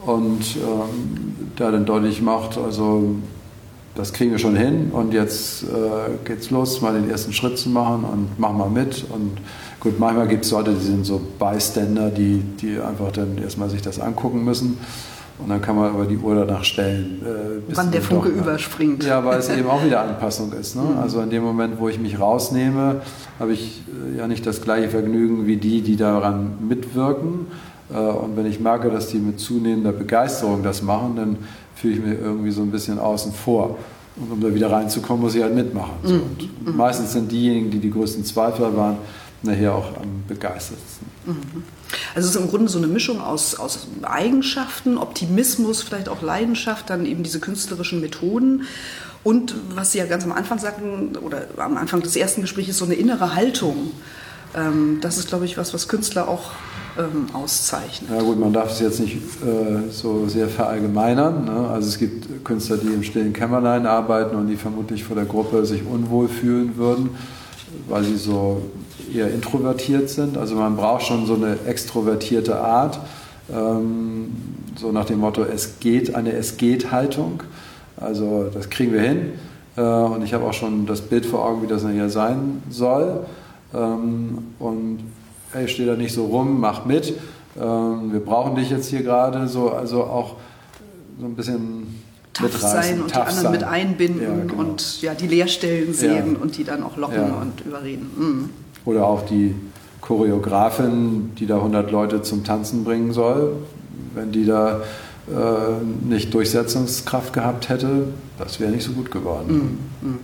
[0.06, 3.16] Und ähm, der dann deutlich macht, also
[3.96, 5.68] das kriegen wir schon hin und jetzt äh,
[6.24, 9.06] geht's los, mal den ersten Schritt zu machen und mach mal mit.
[9.10, 9.38] Und
[9.80, 13.82] gut, manchmal gibt es Leute, die sind so Bystander, die, die einfach dann erstmal sich
[13.82, 14.78] das angucken müssen.
[15.40, 17.22] Und dann kann man aber die Uhr danach stellen.
[17.24, 19.04] Äh, Wann der Funke doch, überspringt.
[19.04, 20.76] Ja, weil es eben auch wieder Anpassung ist.
[20.76, 20.84] Ne?
[20.84, 21.00] Mhm.
[21.00, 23.02] Also in dem Moment, wo ich mich rausnehme,
[23.40, 23.82] habe ich
[24.14, 27.48] äh, ja nicht das gleiche Vergnügen wie die, die daran mitwirken.
[27.92, 31.38] Äh, und wenn ich merke, dass die mit zunehmender Begeisterung das machen, dann
[31.82, 33.80] fühle ich mich irgendwie so ein bisschen außen vor.
[34.16, 35.94] Und um da wieder reinzukommen, muss ich halt mitmachen.
[36.04, 36.14] So.
[36.14, 36.22] Mhm.
[36.22, 36.78] Und mhm.
[36.78, 38.98] meistens sind diejenigen, die die größten Zweifler waren,
[39.42, 41.08] nachher auch am begeistertsten.
[41.26, 41.64] Mhm.
[42.14, 46.90] Also es ist im Grunde so eine Mischung aus, aus Eigenschaften, Optimismus, vielleicht auch Leidenschaft,
[46.90, 48.64] dann eben diese künstlerischen Methoden
[49.24, 52.86] und was Sie ja ganz am Anfang sagten, oder am Anfang des ersten Gesprächs, so
[52.86, 53.92] eine innere Haltung.
[54.56, 56.52] Ähm, das ist, glaube ich, was, was Künstler auch
[56.98, 58.10] ähm, auszeichnet.
[58.10, 61.46] Ja gut, man darf es jetzt nicht äh, so sehr verallgemeinern.
[61.46, 61.70] Ne?
[61.70, 65.66] Also es gibt Künstler, die im stillen Kämmerlein arbeiten und die vermutlich vor der Gruppe
[65.66, 67.10] sich unwohl fühlen würden,
[67.88, 68.62] weil sie so
[69.14, 70.38] eher introvertiert sind.
[70.38, 73.00] Also man braucht schon so eine extrovertierte Art,
[73.54, 74.32] ähm,
[74.76, 77.44] so nach dem Motto, es geht, eine Es geht-Haltung.
[77.98, 79.34] Also das kriegen wir hin.
[79.78, 83.26] Äh, und ich habe auch schon das Bild vor Augen, wie das nachher sein soll.
[83.74, 85.00] Ähm, und
[85.54, 87.14] hey, steh da nicht so rum, mach mit.
[87.60, 89.48] Ähm, wir brauchen dich jetzt hier gerade.
[89.48, 90.36] So, also auch
[91.20, 92.02] so ein bisschen
[92.34, 93.52] tough sein und die anderen sein.
[93.52, 94.62] mit einbinden ja, genau.
[94.62, 96.40] und ja, die Leerstellen sehen ja.
[96.42, 97.42] und die dann auch locken ja.
[97.42, 98.12] und überreden.
[98.18, 98.50] Mhm.
[98.86, 99.56] Oder auch die
[100.02, 103.58] Choreografin, die da 100 Leute zum Tanzen bringen soll,
[104.16, 104.82] wenn die da
[105.28, 108.08] äh, nicht Durchsetzungskraft gehabt hätte,
[108.40, 109.80] das wäre nicht so gut geworden.
[110.02, 110.10] Mhm.
[110.10, 110.20] Mhm.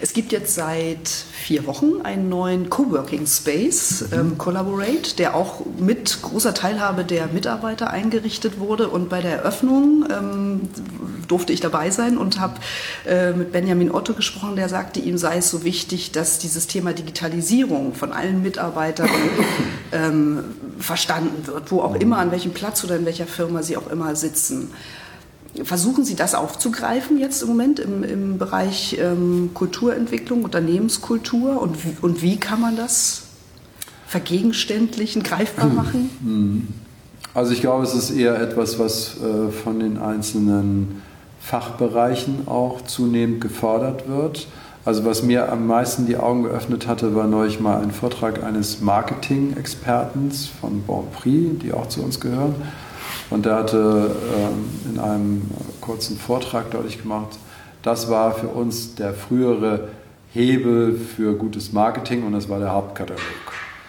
[0.00, 4.18] Es gibt jetzt seit vier Wochen einen neuen Coworking Space, mhm.
[4.18, 8.88] ähm, Collaborate, der auch mit großer Teilhabe der Mitarbeiter eingerichtet wurde.
[8.88, 10.60] Und bei der Eröffnung ähm,
[11.28, 12.54] durfte ich dabei sein und habe
[13.06, 16.92] äh, mit Benjamin Otto gesprochen, der sagte, ihm sei es so wichtig, dass dieses Thema
[16.92, 19.08] Digitalisierung von allen Mitarbeitern
[19.92, 20.44] ähm,
[20.78, 24.14] verstanden wird, wo auch immer, an welchem Platz oder in welcher Firma sie auch immer
[24.14, 24.70] sitzen.
[25.64, 32.22] Versuchen Sie das aufzugreifen jetzt im Moment im, im Bereich ähm, Kulturentwicklung, Unternehmenskultur und, und
[32.22, 33.22] wie kann man das
[34.06, 36.10] vergegenständlichen, greifbar machen?
[36.22, 36.68] Hm.
[37.34, 41.02] Also ich glaube, es ist eher etwas, was äh, von den einzelnen
[41.40, 44.48] Fachbereichen auch zunehmend gefordert wird.
[44.86, 48.80] Also was mir am meisten die Augen geöffnet hatte, war neulich mal ein Vortrag eines
[48.80, 52.54] Marketing-Expertens von Bonprix, die auch zu uns gehören.
[53.30, 55.42] Und der hatte ähm, in einem
[55.80, 57.38] kurzen Vortrag deutlich gemacht,
[57.82, 59.88] das war für uns der frühere
[60.32, 63.20] Hebel für gutes Marketing und das war der Hauptkatalog.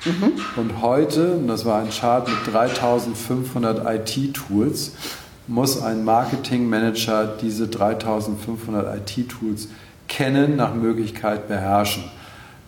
[0.06, 0.34] Mhm.
[0.56, 4.94] Und heute, und das war ein Chart mit 3500 IT-Tools,
[5.48, 9.70] muss ein Marketingmanager diese 3500 IT-Tools
[10.08, 12.04] kennen, nach Möglichkeit beherrschen.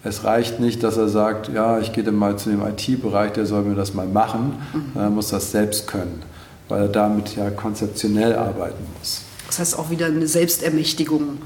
[0.04, 3.46] Es reicht nicht, dass er sagt, ja, ich gehe dann mal zu dem IT-Bereich, der
[3.46, 4.54] soll mir das mal machen.
[4.74, 5.00] Mhm.
[5.00, 6.22] Er muss das selbst können
[6.70, 9.24] weil er damit ja konzeptionell arbeiten muss.
[9.48, 11.40] Das heißt auch wieder eine Selbstermächtigung.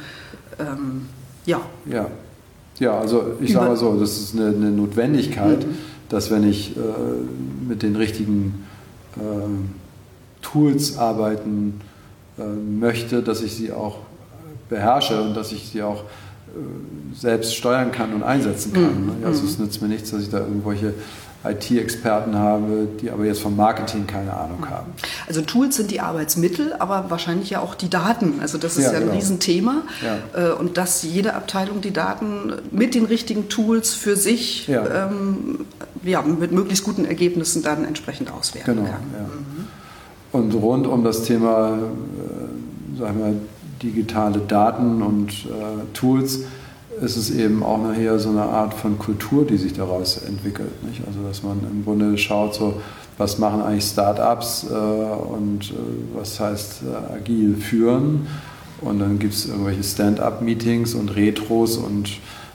[0.59, 1.07] Ähm,
[1.45, 1.61] ja.
[1.85, 2.07] ja.
[2.79, 5.77] Ja, also ich sage mal so, das ist eine, eine Notwendigkeit, mhm.
[6.09, 6.79] dass wenn ich äh,
[7.67, 8.65] mit den richtigen
[9.15, 9.21] äh,
[10.41, 11.79] Tools arbeiten
[12.37, 13.99] äh, möchte, dass ich sie auch
[14.69, 19.19] beherrsche und dass ich sie auch äh, selbst steuern kann und einsetzen kann.
[19.19, 19.25] Mhm.
[19.25, 20.93] Also es nützt mir nichts, dass ich da irgendwelche
[21.45, 24.93] IT-Experten habe, die aber jetzt vom Marketing keine Ahnung haben.
[25.27, 28.39] Also Tools sind die Arbeitsmittel, aber wahrscheinlich ja auch die Daten.
[28.39, 29.15] Also das ist ja, ja ein genau.
[29.15, 29.81] Riesenthema.
[30.33, 30.51] Ja.
[30.51, 35.07] Äh, und dass jede Abteilung die Daten mit den richtigen Tools für sich ja.
[35.07, 35.65] Ähm,
[36.03, 39.01] ja mit möglichst guten Ergebnissen dann entsprechend auswerten genau, kann.
[39.01, 39.67] Mhm.
[40.31, 43.35] Und rund um das Thema, äh, sagen wir,
[43.83, 46.39] digitale Daten und äh, Tools
[47.03, 50.83] ist es eben auch nachher so eine Art von Kultur, die sich daraus entwickelt.
[50.83, 51.01] Nicht?
[51.05, 52.81] Also dass man im Grunde schaut, so,
[53.17, 55.73] was machen eigentlich Startups äh, und äh,
[56.15, 58.27] was heißt äh, agil führen.
[58.81, 62.09] Und dann gibt es irgendwelche Stand-up-Meetings und Retros und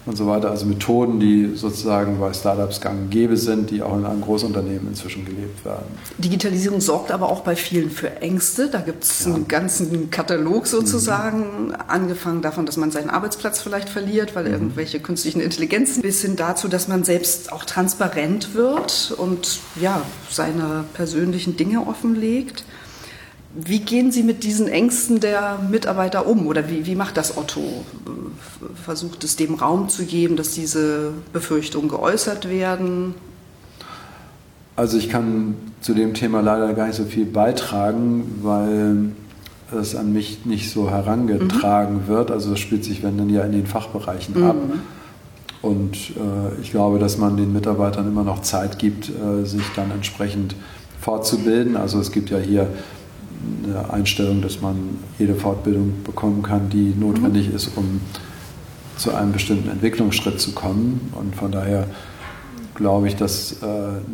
[0.08, 0.50] und so weiter.
[0.50, 4.88] Also Methoden, die sozusagen bei Startups gang und gäbe sind, die auch in einem Großunternehmen
[4.88, 5.86] inzwischen gelebt werden.
[6.18, 8.68] Digitalisierung sorgt aber auch bei vielen für Ängste.
[8.68, 9.34] Da gibt es ja.
[9.34, 11.74] einen ganzen Katalog sozusagen, mhm.
[11.86, 14.52] angefangen davon, dass man seinen Arbeitsplatz vielleicht verliert, weil mhm.
[14.52, 20.84] irgendwelche künstlichen Intelligenzen, bis hin dazu, dass man selbst auch transparent wird und ja, seine
[20.94, 22.64] persönlichen Dinge offenlegt.
[23.60, 27.84] Wie gehen Sie mit diesen Ängsten der Mitarbeiter um oder wie, wie macht das Otto?
[28.84, 33.16] Versucht es dem Raum zu geben, dass diese Befürchtungen geäußert werden?
[34.76, 39.10] Also ich kann zu dem Thema leider gar nicht so viel beitragen, weil
[39.76, 42.06] es an mich nicht so herangetragen mhm.
[42.06, 42.30] wird.
[42.30, 44.46] Also das spielt sich, wenn dann ja in den Fachbereichen mhm.
[44.46, 44.56] ab.
[45.62, 49.90] Und äh, ich glaube, dass man den Mitarbeitern immer noch Zeit gibt, äh, sich dann
[49.90, 50.54] entsprechend
[51.00, 51.76] fortzubilden.
[51.76, 52.68] Also es gibt ja hier
[53.64, 54.76] eine Einstellung, dass man
[55.18, 57.56] jede Fortbildung bekommen kann, die notwendig mhm.
[57.56, 58.00] ist, um
[58.96, 61.12] zu einem bestimmten Entwicklungsschritt zu kommen.
[61.14, 61.86] Und von daher
[62.74, 63.66] glaube ich, dass äh,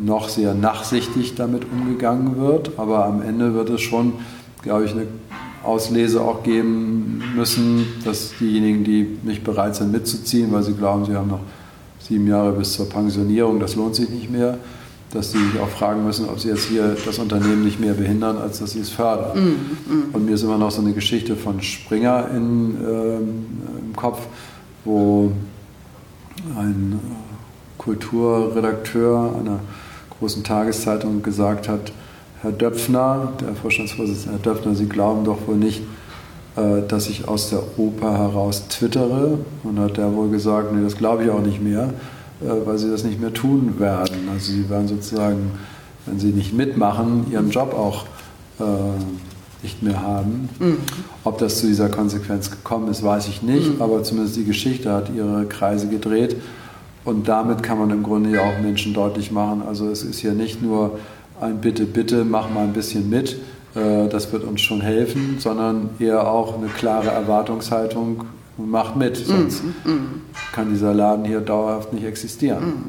[0.03, 2.71] noch sehr nachsichtig damit umgegangen wird.
[2.77, 4.13] Aber am Ende wird es schon,
[4.61, 5.07] glaube ich, eine
[5.63, 11.15] Auslese auch geben müssen, dass diejenigen, die nicht bereit sind mitzuziehen, weil sie glauben, sie
[11.15, 11.41] haben noch
[11.99, 14.59] sieben Jahre bis zur Pensionierung, das lohnt sich nicht mehr,
[15.15, 18.37] dass sie sich auch fragen müssen, ob sie jetzt hier das Unternehmen nicht mehr behindern,
[18.37, 19.37] als dass sie es fördern.
[19.37, 20.03] Mm, mm.
[20.13, 23.45] Und mir ist immer noch so eine Geschichte von Springer in, ähm,
[23.87, 24.19] im Kopf,
[24.83, 25.31] wo
[26.57, 26.99] ein
[27.77, 29.59] Kulturredakteur einer
[30.19, 31.91] großen Tageszeitung gesagt hat,
[32.41, 35.81] Herr Döpfner, der Vorstandsvorsitzende Herr Döpfner, Sie glauben doch wohl nicht,
[36.55, 39.39] äh, dass ich aus der Oper heraus twittere.
[39.63, 41.93] Und hat er wohl gesagt, nee, das glaube ich auch nicht mehr.
[42.41, 44.29] Äh, weil sie das nicht mehr tun werden.
[44.31, 45.51] Also sie werden sozusagen,
[46.05, 48.05] wenn sie nicht mitmachen, ihren Job auch
[48.59, 48.63] äh,
[49.63, 50.49] nicht mehr haben.
[50.59, 50.77] Mhm.
[51.23, 53.81] Ob das zu dieser Konsequenz gekommen ist, weiß ich nicht, mhm.
[53.81, 56.35] aber zumindest die Geschichte hat ihre Kreise gedreht.
[57.05, 60.33] Und damit kann man im Grunde ja auch Menschen deutlich machen, also es ist ja
[60.33, 60.99] nicht nur
[61.39, 63.37] ein Bitte, bitte, mach mal ein bisschen mit,
[63.75, 68.25] äh, das wird uns schon helfen, sondern eher auch eine klare Erwartungshaltung
[68.57, 70.21] und macht mit, sonst mm, mm.
[70.53, 72.63] kann dieser Laden hier dauerhaft nicht existieren.
[72.63, 72.83] Mm.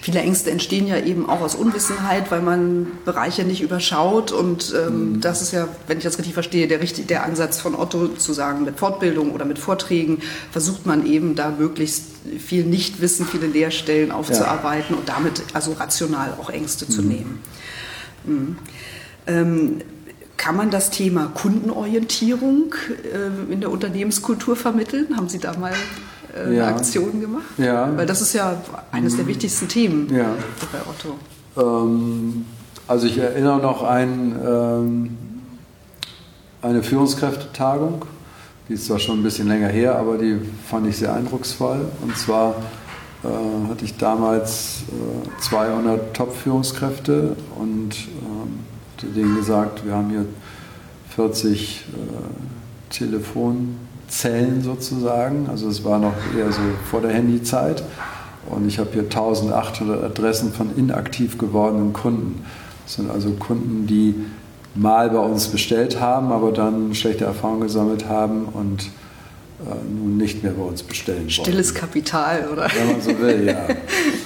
[0.00, 5.18] Viele Ängste entstehen ja eben auch aus Unwissenheit, weil man Bereiche nicht überschaut und ähm,
[5.18, 5.20] mm.
[5.20, 8.64] das ist ja, wenn ich das richtig verstehe, der, der Ansatz von Otto zu sagen,
[8.64, 12.04] mit Fortbildung oder mit Vorträgen versucht man eben da möglichst
[12.38, 15.00] viel Nichtwissen, viele Lehrstellen aufzuarbeiten ja.
[15.00, 17.08] und damit also rational auch Ängste zu mm.
[17.08, 17.38] nehmen.
[18.24, 18.56] Mm.
[19.26, 19.82] Ähm,
[20.40, 22.74] kann man das Thema Kundenorientierung
[23.12, 25.14] äh, in der Unternehmenskultur vermitteln?
[25.14, 25.74] Haben Sie da mal
[26.34, 26.68] äh, ja.
[26.68, 27.44] Aktion gemacht?
[27.58, 27.94] Ja.
[27.94, 28.58] Weil das ist ja
[28.90, 29.28] eines der mhm.
[29.28, 30.34] wichtigsten Themen ja.
[30.72, 31.18] bei Otto.
[31.58, 32.46] Ähm,
[32.88, 35.18] also ich erinnere noch an ähm,
[36.62, 38.06] eine Führungskräftetagung.
[38.70, 41.84] Die ist zwar schon ein bisschen länger her, aber die fand ich sehr eindrucksvoll.
[42.00, 42.54] Und zwar
[43.24, 44.84] äh, hatte ich damals
[45.40, 48.59] 200 äh, Top-Führungskräfte und ähm,
[49.06, 50.26] denen gesagt, wir haben hier
[51.14, 55.48] 40 äh, Telefonzellen sozusagen.
[55.48, 56.60] Also es war noch eher so
[56.90, 57.82] vor der Handyzeit.
[58.48, 62.44] Und ich habe hier 1800 Adressen von inaktiv gewordenen Kunden.
[62.84, 64.14] Das sind also Kunden, die
[64.74, 70.42] mal bei uns bestellt haben, aber dann schlechte Erfahrungen gesammelt haben und äh, nun nicht
[70.42, 71.30] mehr bei uns bestellen wollen.
[71.30, 72.68] Stilles Kapital, oder?
[72.74, 73.66] Wenn man so will, ja.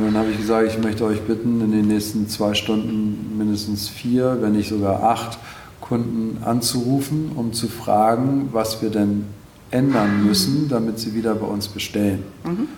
[0.00, 3.88] Und dann habe ich gesagt, ich möchte euch bitten, in den nächsten zwei Stunden mindestens
[3.88, 5.38] vier, wenn nicht sogar acht
[5.80, 9.24] Kunden anzurufen, um zu fragen, was wir denn
[9.70, 12.22] ändern müssen, damit sie wieder bei uns bestellen.
[12.44, 12.68] Mhm.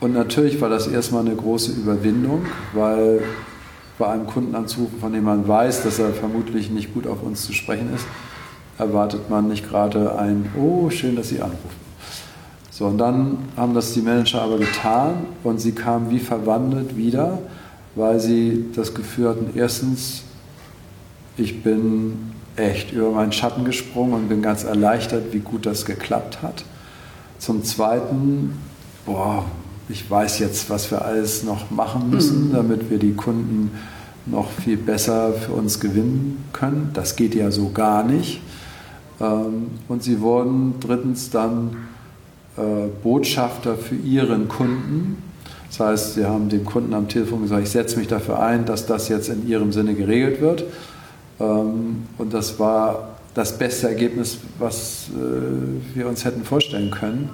[0.00, 3.22] Und natürlich war das erstmal eine große Überwindung, weil
[3.98, 7.44] bei einem Kunden anzurufen, von dem man weiß, dass er vermutlich nicht gut auf uns
[7.46, 8.06] zu sprechen ist,
[8.78, 11.85] erwartet man nicht gerade ein, oh, schön, dass Sie anrufen.
[12.76, 15.14] So, und dann haben das die Manager aber getan
[15.44, 17.38] und sie kamen wie verwandelt wieder,
[17.94, 20.24] weil sie das Gefühl hatten, erstens,
[21.38, 26.42] ich bin echt über meinen Schatten gesprungen und bin ganz erleichtert, wie gut das geklappt
[26.42, 26.66] hat.
[27.38, 28.58] Zum Zweiten,
[29.06, 29.46] boah,
[29.88, 32.52] ich weiß jetzt, was wir alles noch machen müssen, mhm.
[32.52, 33.70] damit wir die Kunden
[34.26, 36.90] noch viel besser für uns gewinnen können.
[36.92, 38.42] Das geht ja so gar nicht.
[39.18, 41.74] Ähm, und sie wurden drittens dann
[43.02, 45.22] Botschafter für ihren Kunden.
[45.68, 48.86] Das heißt, sie haben dem Kunden am Telefon gesagt, ich setze mich dafür ein, dass
[48.86, 50.64] das jetzt in ihrem Sinne geregelt wird.
[51.40, 57.28] Ähm, und das war das beste Ergebnis, was äh, wir uns hätten vorstellen können.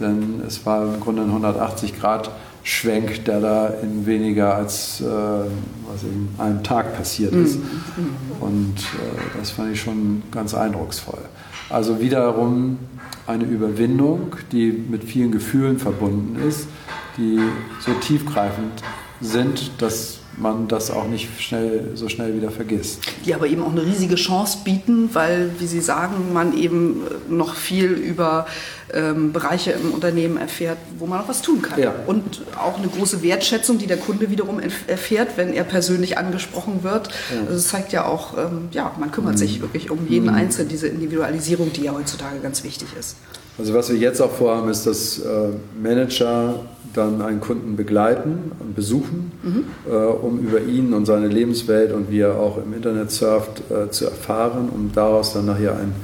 [0.00, 2.30] Denn es war im Grunde ein 180 Grad
[2.62, 7.58] Schwenk, der da in weniger als äh, was in einem Tag passiert ist.
[7.58, 8.16] Mhm.
[8.40, 11.20] Und äh, das fand ich schon ganz eindrucksvoll.
[11.68, 12.78] Also wiederum
[13.26, 16.68] eine Überwindung, die mit vielen Gefühlen verbunden ist,
[17.16, 17.38] die
[17.80, 18.82] so tiefgreifend
[19.20, 23.00] sind, dass man das auch nicht schnell, so schnell wieder vergisst.
[23.24, 27.54] Die aber eben auch eine riesige Chance bieten, weil, wie Sie sagen, man eben noch
[27.54, 28.46] viel über
[28.92, 31.80] ähm, Bereiche im Unternehmen erfährt, wo man noch was tun kann.
[31.80, 31.94] Ja.
[32.06, 37.08] Und auch eine große Wertschätzung, die der Kunde wiederum erfährt, wenn er persönlich angesprochen wird.
[37.08, 37.40] Ja.
[37.40, 39.38] Also das zeigt ja auch, ähm, ja, man kümmert mhm.
[39.38, 40.34] sich wirklich um jeden mhm.
[40.34, 43.16] Einzelnen, diese Individualisierung, die ja heutzutage ganz wichtig ist.
[43.58, 45.48] Also was wir jetzt auch vorhaben, ist, dass äh,
[45.82, 46.60] Manager
[46.92, 49.64] dann einen Kunden begleiten und besuchen, mhm.
[49.90, 53.90] äh, um über ihn und seine Lebenswelt und wie er auch im Internet surft äh,
[53.90, 55.94] zu erfahren, um daraus dann nachher einen,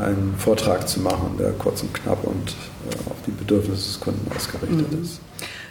[0.00, 2.50] einen Vortrag zu machen, der kurz und knapp und
[2.90, 5.02] äh, auf die Bedürfnisse des Kunden ausgerichtet mhm.
[5.02, 5.20] ist.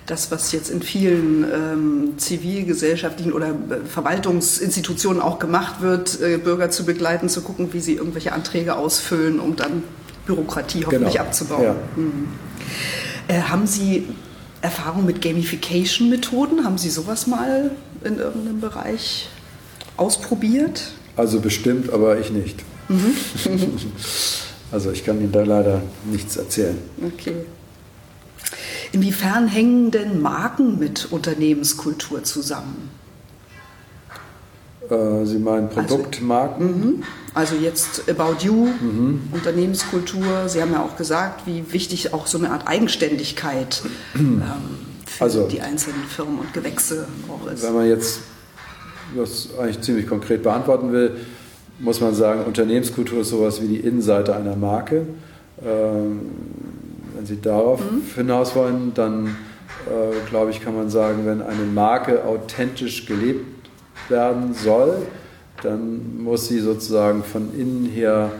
[0.05, 6.69] Das, was jetzt in vielen ähm, zivilgesellschaftlichen oder äh, Verwaltungsinstitutionen auch gemacht wird, äh, Bürger
[6.69, 9.83] zu begleiten, zu gucken, wie sie irgendwelche Anträge ausfüllen, um dann
[10.25, 11.25] Bürokratie hoffentlich genau.
[11.25, 11.63] abzubauen.
[11.63, 11.75] Ja.
[11.95, 12.27] Mhm.
[13.27, 14.07] Äh, haben Sie
[14.61, 16.63] Erfahrung mit Gamification-Methoden?
[16.63, 17.71] Haben Sie sowas mal
[18.03, 19.29] in irgendeinem Bereich
[19.97, 20.91] ausprobiert?
[21.15, 22.63] Also bestimmt, aber ich nicht.
[22.91, 23.15] Mhm.
[24.71, 26.77] also ich kann Ihnen da leider nichts erzählen.
[27.01, 27.35] Okay.
[28.91, 32.89] Inwiefern hängen denn Marken mit Unternehmenskultur zusammen?
[34.89, 37.03] Äh, Sie meinen also, Produktmarken?
[37.33, 39.21] Also, also jetzt About You, mhm.
[39.31, 40.49] Unternehmenskultur.
[40.49, 43.81] Sie haben ja auch gesagt, wie wichtig auch so eine Art Eigenständigkeit
[44.15, 44.43] ähm,
[45.05, 47.63] für also, die einzelnen Firmen und Gewächse auch ist.
[47.63, 48.19] Wenn man jetzt
[49.15, 51.15] das eigentlich ziemlich konkret beantworten will,
[51.81, 55.05] muss man sagen, Unternehmenskultur ist sowas wie die Innenseite einer Marke.
[55.63, 56.21] Ähm,
[57.15, 58.03] wenn Sie darauf mhm.
[58.15, 59.35] hinaus wollen, dann
[59.87, 63.69] äh, glaube ich, kann man sagen, wenn eine Marke authentisch gelebt
[64.09, 64.97] werden soll,
[65.63, 68.31] dann muss sie sozusagen von innen her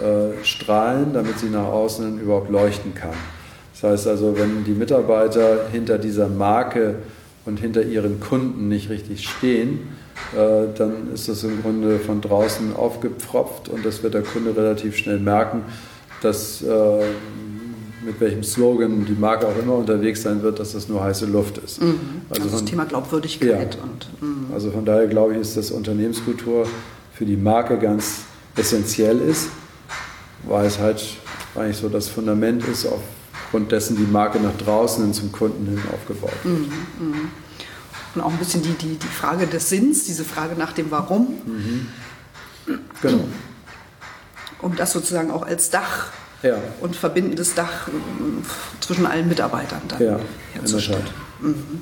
[0.00, 3.14] äh, strahlen, damit sie nach außen überhaupt leuchten kann.
[3.72, 6.96] Das heißt also, wenn die Mitarbeiter hinter dieser Marke
[7.44, 9.80] und hinter ihren Kunden nicht richtig stehen,
[10.34, 15.18] dann ist das im Grunde von draußen aufgepfropft und das wird der Kunde relativ schnell
[15.18, 15.62] merken,
[16.22, 17.04] dass äh,
[18.04, 21.58] mit welchem Slogan die Marke auch immer unterwegs sein wird, dass das nur heiße Luft
[21.58, 21.80] ist.
[21.80, 22.22] Mhm.
[22.28, 23.76] Also, also, das Thema Glaubwürdigkeit.
[23.76, 23.82] Ja.
[23.82, 24.46] Und, mhm.
[24.52, 26.66] Also von daher glaube ich, ist das Unternehmenskultur
[27.14, 28.22] für die Marke ganz
[28.56, 29.48] essentiell ist,
[30.44, 31.02] weil es halt
[31.54, 35.80] eigentlich so das Fundament ist, aufgrund dessen die Marke nach draußen hin zum Kunden hin
[35.92, 36.58] aufgebaut wird.
[36.58, 36.72] Mhm.
[36.98, 37.28] mhm.
[38.14, 41.28] Und auch ein bisschen die, die, die Frage des Sinns, diese Frage nach dem Warum.
[41.46, 41.88] Mhm.
[43.00, 43.24] Genau.
[44.60, 46.10] Um das sozusagen auch als Dach
[46.42, 46.56] ja.
[46.80, 47.88] und verbindendes Dach
[48.80, 50.20] zwischen allen Mitarbeitern dann ja,
[50.52, 51.08] herzustellen.
[51.40, 51.80] Mhm.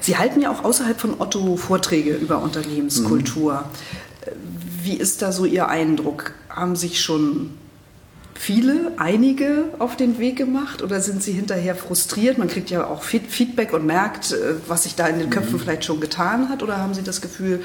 [0.00, 3.64] Sie halten ja auch außerhalb von Otto Vorträge über Unternehmenskultur.
[4.24, 4.32] Mhm.
[4.82, 6.32] Wie ist da so Ihr Eindruck?
[6.48, 7.58] Haben sich schon
[8.38, 12.38] viele, einige auf den Weg gemacht oder sind Sie hinterher frustriert?
[12.38, 15.60] Man kriegt ja auch Feedback und merkt, äh, was sich da in den Köpfen mhm.
[15.60, 16.62] vielleicht schon getan hat.
[16.62, 17.60] Oder haben Sie das Gefühl,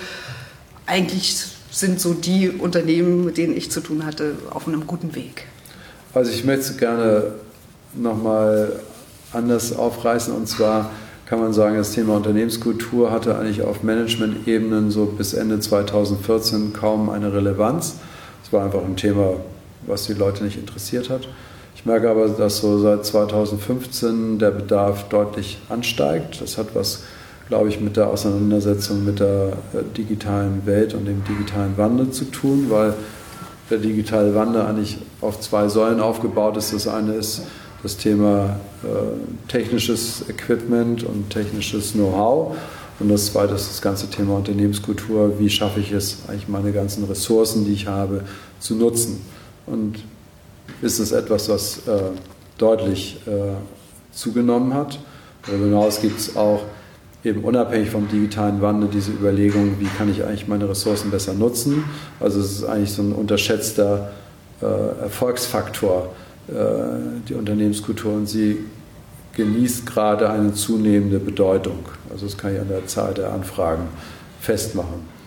[0.86, 5.46] eigentlich sind so die Unternehmen, mit denen ich zu tun hatte, auf einem guten Weg?
[6.14, 7.34] Also ich möchte gerne
[7.94, 8.80] nochmal
[9.32, 10.92] anders aufreißen und zwar
[11.26, 17.10] kann man sagen, das Thema Unternehmenskultur hatte eigentlich auf Management-Ebenen so bis Ende 2014 kaum
[17.10, 17.96] eine Relevanz.
[18.44, 19.36] Es war einfach ein Thema,
[19.88, 21.28] was die Leute nicht interessiert hat.
[21.76, 26.42] Ich merke aber, dass so seit 2015 der Bedarf deutlich ansteigt.
[26.42, 27.04] Das hat was,
[27.48, 32.26] glaube ich, mit der Auseinandersetzung mit der äh, digitalen Welt und dem digitalen Wandel zu
[32.26, 32.94] tun, weil
[33.72, 36.74] der digitale Wandel eigentlich auf zwei Säulen aufgebaut ist.
[36.74, 37.44] Das eine ist
[37.82, 42.56] das Thema äh, technisches Equipment und technisches Know-how.
[43.00, 45.40] Und das zweite ist das ganze Thema Unternehmenskultur.
[45.40, 48.24] Wie schaffe ich es, eigentlich meine ganzen Ressourcen, die ich habe,
[48.60, 49.22] zu nutzen?
[49.72, 50.00] Und
[50.82, 52.12] ist es etwas, was äh,
[52.58, 53.54] deutlich äh,
[54.12, 55.00] zugenommen hat.
[55.46, 56.64] Darüber hinaus gibt es auch
[57.24, 61.84] eben unabhängig vom digitalen Wandel diese Überlegung, wie kann ich eigentlich meine Ressourcen besser nutzen.
[62.20, 64.12] Also es ist eigentlich so ein unterschätzter
[64.62, 64.66] äh,
[65.04, 66.14] Erfolgsfaktor,
[66.48, 66.54] äh,
[67.30, 68.58] die Unternehmenskultur, und sie
[69.36, 71.80] genießt gerade eine zunehmende Bedeutung.
[72.12, 73.88] Also das kann ich an der Zahl der Anfragen
[74.42, 75.21] festmachen.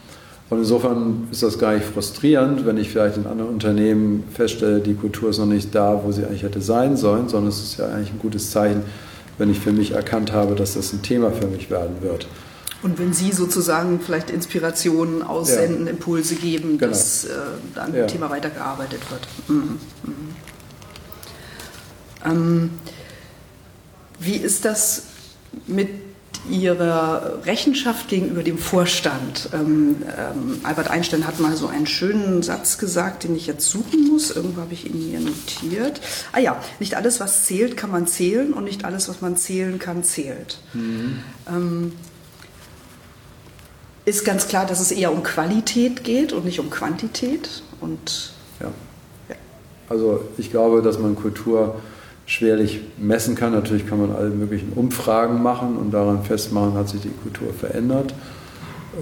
[0.51, 4.95] Und insofern ist das gar nicht frustrierend, wenn ich vielleicht in anderen Unternehmen feststelle, die
[4.95, 7.89] Kultur ist noch nicht da, wo sie eigentlich hätte sein sollen, sondern es ist ja
[7.89, 8.83] eigentlich ein gutes Zeichen,
[9.39, 12.27] wenn ich für mich erkannt habe, dass das ein Thema für mich werden wird.
[12.83, 15.93] Und wenn Sie sozusagen vielleicht Inspirationen aussenden, ja.
[15.93, 16.91] Impulse geben, genau.
[16.91, 17.31] dass äh,
[17.77, 19.27] an dem Thema weitergearbeitet wird.
[19.49, 19.79] Mhm.
[20.03, 20.37] Mhm.
[22.27, 22.71] Ähm,
[24.21, 25.05] wie ist das
[25.67, 25.89] mit
[26.49, 29.49] ihrer Rechenschaft gegenüber dem Vorstand.
[29.53, 34.09] Ähm, ähm, Albert Einstein hat mal so einen schönen Satz gesagt, den ich jetzt suchen
[34.09, 34.31] muss.
[34.31, 36.01] Irgendwo habe ich ihn hier notiert.
[36.33, 39.79] Ah ja, nicht alles, was zählt, kann man zählen und nicht alles, was man zählen
[39.79, 40.59] kann, zählt.
[40.75, 41.21] Mhm.
[41.49, 41.93] Ähm,
[44.05, 47.63] ist ganz klar, dass es eher um Qualität geht und nicht um Quantität.
[47.81, 48.71] Und, ja.
[49.31, 49.37] ja.
[49.89, 51.81] Also ich glaube, dass man Kultur
[52.27, 53.53] schwerlich messen kann.
[53.53, 58.15] Natürlich kann man alle möglichen Umfragen machen und daran festmachen, hat sich die Kultur verändert.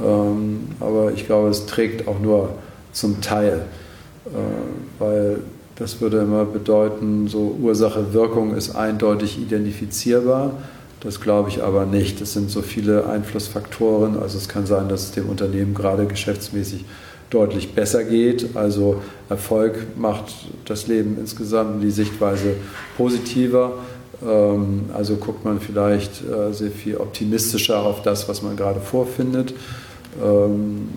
[0.03, 2.51] Ähm, aber ich glaube, es trägt auch nur
[2.93, 3.67] zum Teil,
[4.27, 4.31] äh,
[4.99, 5.41] weil
[5.77, 10.53] das würde immer bedeuten, so Ursache-Wirkung ist eindeutig identifizierbar.
[11.01, 12.21] Das glaube ich aber nicht.
[12.21, 14.19] Es sind so viele Einflussfaktoren.
[14.21, 16.85] Also es kann sein, dass es dem Unternehmen gerade geschäftsmäßig
[17.33, 18.55] deutlich besser geht.
[18.55, 20.35] Also Erfolg macht
[20.67, 22.55] das Leben insgesamt, die Sichtweise
[22.97, 23.73] positiver.
[24.27, 29.55] Ähm, also guckt man vielleicht äh, sehr viel optimistischer auf das, was man gerade vorfindet.
[30.23, 30.89] Ähm,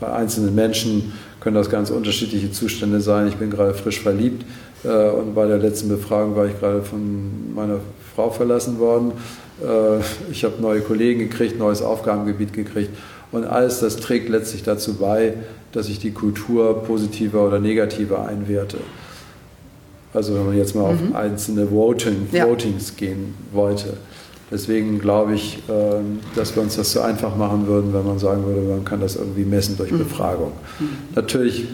[0.00, 3.28] bei einzelnen Menschen können das ganz unterschiedliche Zustände sein.
[3.28, 4.44] Ich bin gerade frisch verliebt
[4.84, 7.80] äh, und bei der letzten Befragung war ich gerade von meiner
[8.14, 9.12] Frau verlassen worden.
[9.60, 10.00] Äh,
[10.30, 12.90] ich habe neue Kollegen gekriegt, neues Aufgabengebiet gekriegt
[13.32, 15.34] und alles das trägt letztlich dazu bei,
[15.72, 18.78] dass ich die Kultur positiver oder negativer einwerte.
[20.14, 21.08] Also wenn man jetzt mal mhm.
[21.08, 22.46] auf einzelne Voting, ja.
[22.46, 23.94] Votings gehen wollte.
[24.50, 28.44] Deswegen glaube ich, ähm, dass wir uns das so einfach machen würden, wenn man sagen
[28.44, 29.98] würde, man kann das irgendwie messen durch mhm.
[29.98, 30.52] Befragung.
[30.78, 30.88] Mhm.
[31.14, 31.64] Natürlich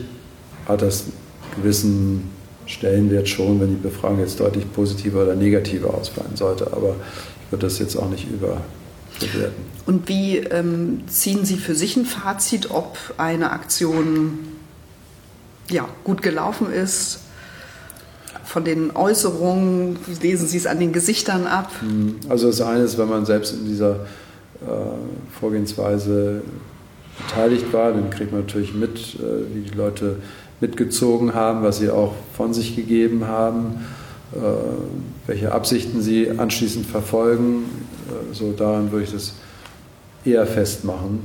[0.66, 2.30] hat das einen gewissen
[2.66, 6.68] Stellenwert schon, wenn die Befragung jetzt deutlich positiver oder negativer ausfallen sollte.
[6.68, 6.94] Aber
[7.44, 8.58] ich würde das jetzt auch nicht über
[9.18, 9.62] bewerten.
[9.86, 14.38] Und wie ähm, ziehen Sie für sich ein Fazit, ob eine Aktion
[15.70, 17.20] ja, gut gelaufen ist?
[18.44, 21.70] Von den Äußerungen, lesen Sie es an den Gesichtern ab?
[21.80, 24.66] Hm, also das eine ist, wenn man selbst in dieser äh,
[25.38, 26.42] Vorgehensweise
[27.18, 30.16] beteiligt war, dann kriegt man natürlich mit, äh, wie die Leute
[30.60, 33.86] mitgezogen haben, was sie auch von sich gegeben haben,
[34.32, 34.38] äh,
[35.26, 37.64] welche Absichten sie anschließend verfolgen
[38.32, 39.34] so daran würde ich das
[40.24, 41.20] eher festmachen.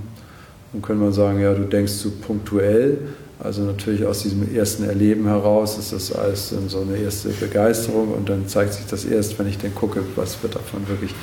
[0.72, 2.98] Dann könnte man sagen, ja, du denkst zu punktuell.
[3.40, 8.30] Also natürlich aus diesem ersten Erleben heraus ist das alles so eine erste Begeisterung und
[8.30, 11.14] dann zeigt sich das erst, wenn ich dann gucke, was wird davon wirklich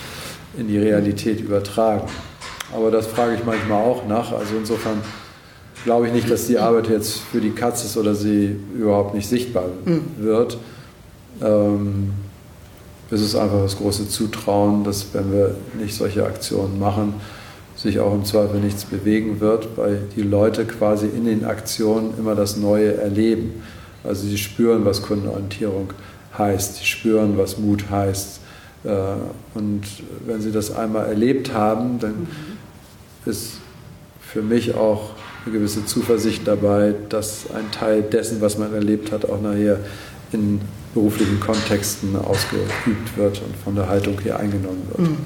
[0.59, 2.03] in die Realität übertragen.
[2.75, 4.33] Aber das frage ich manchmal auch nach.
[4.33, 5.01] Also insofern
[5.85, 9.29] glaube ich nicht, dass die Arbeit jetzt für die Katze ist oder sie überhaupt nicht
[9.29, 10.03] sichtbar hm.
[10.19, 10.59] wird.
[11.43, 12.13] Ähm,
[13.11, 17.15] es ist einfach das große Zutrauen, dass wenn wir nicht solche Aktionen machen,
[17.77, 22.35] sich auch im Zweifel nichts bewegen wird, weil die Leute quasi in den Aktionen immer
[22.35, 23.63] das Neue erleben.
[24.05, 25.93] Also sie spüren, was Kundenorientierung
[26.37, 28.41] heißt, sie spüren, was Mut heißt.
[28.85, 28.89] Äh,
[29.55, 29.83] und
[30.27, 32.27] wenn sie das einmal erlebt haben, dann mhm.
[33.31, 33.55] ist
[34.21, 35.11] für mich auch
[35.45, 39.79] eine gewisse Zuversicht dabei, dass ein Teil dessen, was man erlebt hat, auch nachher
[40.33, 40.61] in
[40.95, 45.09] beruflichen Kontexten ausgeübt wird und von der Haltung hier eingenommen wird.
[45.11, 45.16] Mhm.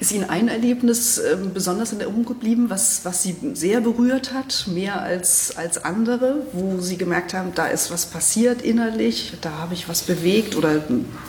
[0.00, 4.66] Ist Ihnen ein Erlebnis äh, besonders in Erinnerung geblieben, was, was Sie sehr berührt hat,
[4.66, 9.74] mehr als, als andere, wo Sie gemerkt haben, da ist was passiert innerlich, da habe
[9.74, 10.82] ich was bewegt oder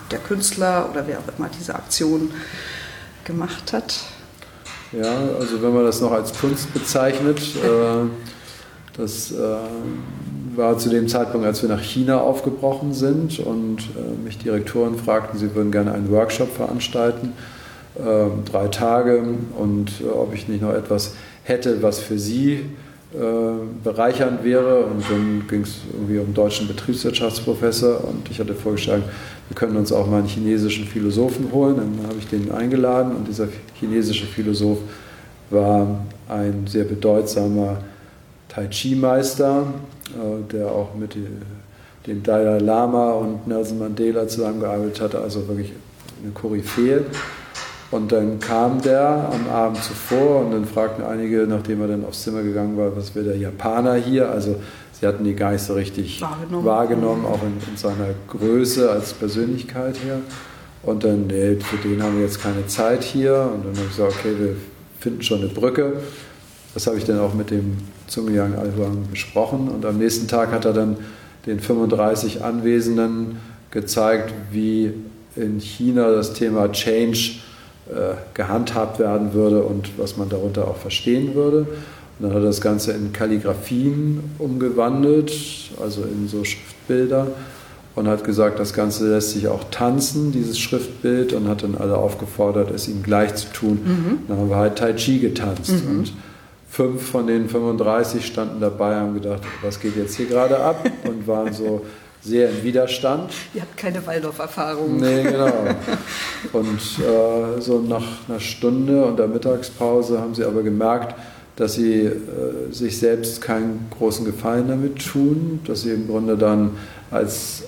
[0.09, 2.31] der Künstler oder wer auch immer diese Aktion
[3.25, 3.99] gemacht hat?
[4.93, 8.05] Ja, also wenn man das noch als Kunst bezeichnet, äh,
[8.97, 9.35] das äh,
[10.55, 15.39] war zu dem Zeitpunkt, als wir nach China aufgebrochen sind und äh, mich Direktoren fragten,
[15.39, 17.33] sie würden gerne einen Workshop veranstalten,
[17.95, 19.23] äh, drei Tage,
[19.57, 21.13] und äh, ob ich nicht noch etwas
[21.43, 22.65] hätte, was für sie
[23.13, 23.17] äh,
[23.83, 24.85] bereichernd wäre.
[24.85, 29.03] Und dann ging es irgendwie um deutschen Betriebswirtschaftsprofessor und ich hatte vorgeschlagen,
[29.49, 31.75] wir können uns auch mal einen chinesischen Philosophen holen.
[31.75, 33.47] Dann habe ich den eingeladen und dieser
[33.79, 34.77] chinesische Philosoph
[35.49, 37.79] war ein sehr bedeutsamer
[38.53, 39.65] Tai Chi-Meister,
[40.09, 41.15] äh, der auch mit
[42.05, 45.71] dem Dalai Lama und Nelson Mandela zusammengearbeitet hat, also wirklich
[46.21, 47.05] eine Koryphäe.
[47.91, 52.23] Und dann kam der am Abend zuvor und dann fragten einige, nachdem er dann aufs
[52.23, 54.29] Zimmer gegangen war, was wäre der Japaner hier?
[54.29, 54.57] Also
[54.99, 59.13] sie hatten die gar nicht so richtig wahrgenommen, wahrgenommen auch in, in, seiner Größe als
[59.13, 60.19] Persönlichkeit her.
[60.83, 63.49] Und dann, nee, für den haben wir jetzt keine Zeit hier.
[63.53, 64.55] Und dann habe ich gesagt, okay, wir
[64.99, 65.93] finden schon eine Brücke.
[66.73, 67.77] Das habe ich dann auch mit dem
[68.11, 69.69] Zungyang Alhuang besprochen.
[69.69, 70.97] Und am nächsten Tag hat er dann
[71.45, 73.37] den 35 Anwesenden
[73.71, 74.91] gezeigt, wie
[75.37, 77.37] in China das Thema Change
[77.89, 81.59] äh, gehandhabt werden würde und was man darunter auch verstehen würde.
[81.59, 85.31] Und dann hat er das Ganze in Kalligraphien umgewandelt,
[85.81, 87.27] also in so Schriftbilder
[87.95, 91.97] und hat gesagt, das Ganze lässt sich auch tanzen, dieses Schriftbild, und hat dann alle
[91.97, 93.79] aufgefordert, es ihm gleich zu tun.
[93.83, 94.19] Mhm.
[94.27, 95.83] Dann haben wir halt Tai Chi getanzt.
[95.85, 95.99] Mhm.
[95.99, 96.13] Und
[96.71, 100.89] fünf von den 35 standen dabei, haben gedacht, was geht jetzt hier gerade ab?
[101.03, 101.85] Und waren so
[102.21, 103.33] sehr im Widerstand.
[103.53, 104.97] Ihr habt keine Waldorf-Erfahrung.
[104.97, 105.51] Nee, genau.
[106.53, 111.15] Und äh, so nach einer Stunde und der Mittagspause haben sie aber gemerkt,
[111.57, 116.77] dass sie äh, sich selbst keinen großen Gefallen damit tun, dass sie im Grunde dann
[117.09, 117.63] als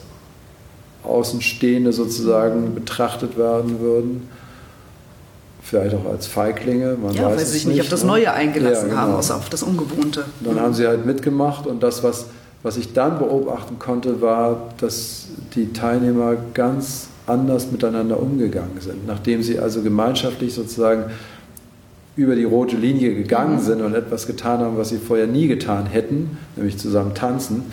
[1.04, 4.30] Außenstehende sozusagen betrachtet werden würden.
[5.74, 6.98] Vielleicht auch als Feiglinge.
[7.02, 8.10] Man ja, weil sie sich nicht auf das ne?
[8.10, 9.02] Neue eingelassen ja, genau.
[9.02, 10.26] haben, außer auf das Ungewohnte.
[10.42, 12.28] Dann haben sie halt mitgemacht und das, was,
[12.62, 19.08] was ich dann beobachten konnte, war, dass die Teilnehmer ganz anders miteinander umgegangen sind.
[19.08, 21.06] Nachdem sie also gemeinschaftlich sozusagen
[22.16, 23.62] über die rote Linie gegangen mhm.
[23.62, 27.64] sind und etwas getan haben, was sie vorher nie getan hätten, nämlich zusammen tanzen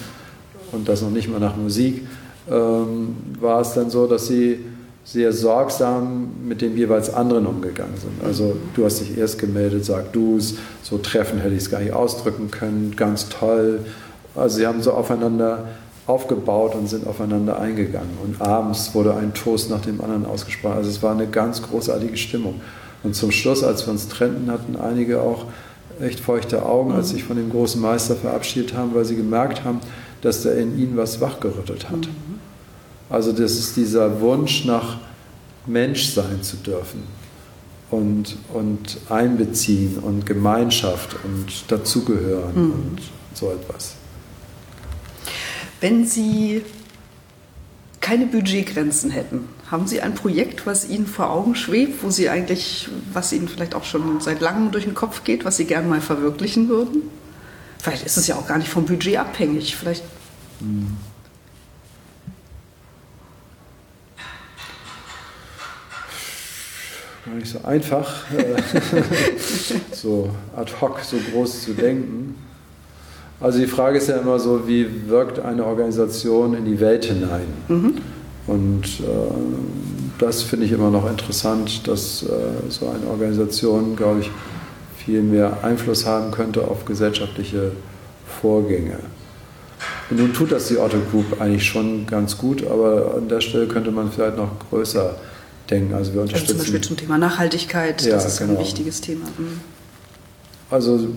[0.72, 2.06] und das noch nicht mal nach Musik,
[2.50, 4.60] ähm, war es dann so, dass sie
[5.04, 8.24] sehr sorgsam mit dem jeweils anderen umgegangen sind.
[8.24, 11.80] Also du hast dich erst gemeldet, sag du es, so treffen hätte ich es gar
[11.80, 13.80] nicht ausdrücken können, ganz toll.
[14.34, 15.68] Also sie haben so aufeinander
[16.06, 18.10] aufgebaut und sind aufeinander eingegangen.
[18.22, 20.76] Und abends wurde ein Toast nach dem anderen ausgesprochen.
[20.76, 22.60] Also es war eine ganz großartige Stimmung.
[23.02, 25.46] Und zum Schluss, als wir uns trennten, hatten einige auch
[26.00, 29.80] echt feuchte Augen, als sich von dem großen Meister verabschiedet haben, weil sie gemerkt haben,
[30.22, 32.00] dass er in ihnen was wachgerüttelt hat.
[32.00, 32.39] Mhm.
[33.10, 34.98] Also das ist dieser Wunsch nach
[35.66, 37.02] Mensch sein zu dürfen
[37.90, 42.72] und, und einbeziehen und Gemeinschaft und dazugehören mhm.
[42.72, 43.00] und
[43.34, 43.94] so etwas.
[45.80, 46.62] Wenn Sie
[48.00, 52.88] keine Budgetgrenzen hätten, haben Sie ein Projekt, was Ihnen vor Augen schwebt, wo Sie eigentlich,
[53.12, 56.00] was Ihnen vielleicht auch schon seit langem durch den Kopf geht, was Sie gerne mal
[56.00, 57.02] verwirklichen würden?
[57.78, 59.76] Vielleicht ist es ja auch gar nicht vom Budget abhängig.
[59.76, 60.04] Vielleicht.
[60.60, 60.96] Hm.
[67.30, 68.60] Gar nicht so einfach, äh,
[69.92, 72.34] so ad hoc, so groß zu denken.
[73.40, 77.46] Also die Frage ist ja immer so, wie wirkt eine Organisation in die Welt hinein?
[77.68, 77.94] Mhm.
[78.48, 82.26] Und äh, das finde ich immer noch interessant, dass äh,
[82.68, 84.30] so eine Organisation, glaube ich,
[84.96, 87.70] viel mehr Einfluss haben könnte auf gesellschaftliche
[88.40, 88.98] Vorgänge.
[90.10, 93.68] Und nun tut das die Otto Group eigentlich schon ganz gut, aber an der Stelle
[93.68, 95.14] könnte man vielleicht noch größer
[95.70, 95.94] denken.
[95.94, 96.52] Also wir unterstützen.
[96.52, 98.52] Also zum Beispiel zum Thema Nachhaltigkeit, ja, das ist genau.
[98.52, 99.26] ein wichtiges Thema.
[99.38, 99.60] Mhm.
[100.70, 101.08] Also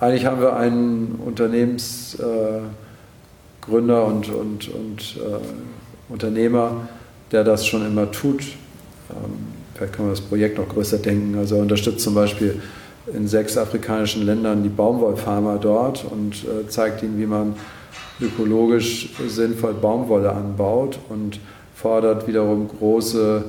[0.00, 2.58] eigentlich haben wir einen Unternehmensgründer
[3.68, 6.88] äh, und, und, und äh, Unternehmer,
[7.32, 8.42] der das schon immer tut.
[8.42, 11.38] Ähm, vielleicht kann man das Projekt noch größer denken.
[11.38, 12.60] Also er unterstützt zum Beispiel
[13.12, 17.54] in sechs afrikanischen Ländern die Baumwollfarmer dort und äh, zeigt ihnen, wie man
[18.20, 21.40] ökologisch sinnvoll Baumwolle anbaut und
[21.84, 23.44] fordert wiederum große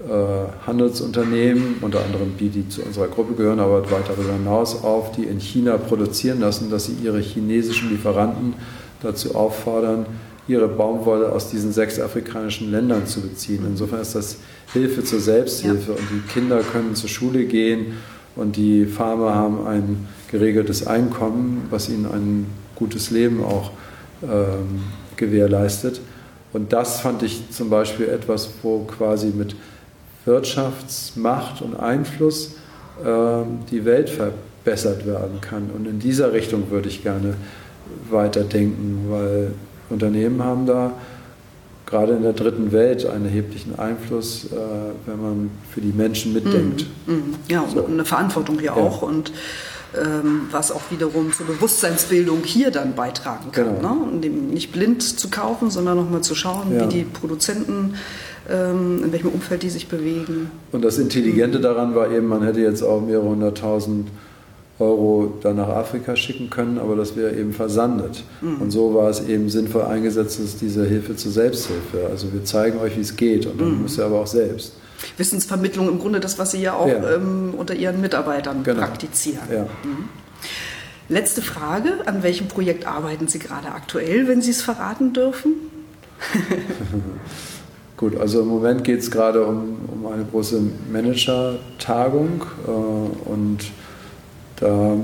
[0.00, 5.12] äh, Handelsunternehmen, unter anderem die, die zu unserer Gruppe gehören, aber weit darüber hinaus auf,
[5.12, 8.54] die in China produzieren lassen, dass sie ihre chinesischen Lieferanten
[9.02, 10.04] dazu auffordern,
[10.48, 13.64] ihre Baumwolle aus diesen sechs afrikanischen Ländern zu beziehen.
[13.68, 14.38] Insofern ist das
[14.72, 15.96] Hilfe zur Selbsthilfe ja.
[15.96, 17.92] und die Kinder können zur Schule gehen
[18.34, 23.70] und die Farmer haben ein geregeltes Einkommen, was ihnen ein gutes Leben auch
[24.24, 24.82] ähm,
[25.16, 26.00] gewährleistet.
[26.56, 29.54] Und das fand ich zum Beispiel etwas, wo quasi mit
[30.24, 32.54] Wirtschaftsmacht und Einfluss
[33.04, 35.70] äh, die Welt verbessert werden kann.
[35.76, 37.34] Und in dieser Richtung würde ich gerne
[38.08, 39.50] weiterdenken, weil
[39.90, 40.94] Unternehmen haben da
[41.84, 44.56] gerade in der dritten Welt einen erheblichen Einfluss, äh,
[45.04, 46.86] wenn man für die Menschen mitdenkt.
[47.06, 47.82] Mm, mm, ja, so.
[47.82, 48.76] und eine Verantwortung hier ja.
[48.76, 49.30] auch und
[50.50, 53.76] was auch wiederum zur Bewusstseinsbildung hier dann beitragen kann.
[53.76, 53.94] Genau.
[53.94, 54.02] Ne?
[54.12, 56.82] Und dem nicht blind zu kaufen, sondern nochmal zu schauen, ja.
[56.82, 57.94] wie die Produzenten
[58.50, 60.50] ähm, in welchem Umfeld die sich bewegen.
[60.72, 64.08] Und das Intelligente daran war eben, man hätte jetzt auch mehrere hunderttausend
[64.78, 68.24] Euro dann nach Afrika schicken können, aber das wäre eben versandet.
[68.42, 68.60] Mhm.
[68.60, 72.06] Und so war es eben sinnvoll eingesetzt, ist diese Hilfe zur Selbsthilfe.
[72.10, 73.82] Also wir zeigen euch, wie es geht und dann mhm.
[73.82, 74.74] müsst ihr aber auch selbst.
[75.16, 77.14] Wissensvermittlung im Grunde das, was Sie ja auch ja.
[77.14, 78.80] Ähm, unter Ihren Mitarbeitern genau.
[78.80, 79.42] praktizieren.
[79.50, 79.62] Ja.
[79.62, 80.08] Mhm.
[81.08, 85.52] Letzte Frage, an welchem Projekt arbeiten Sie gerade aktuell, wenn Sie es verraten dürfen?
[87.96, 90.60] Gut, also im Moment geht es gerade um, um eine große
[90.92, 93.58] Manager-Tagung äh, und
[94.56, 94.96] da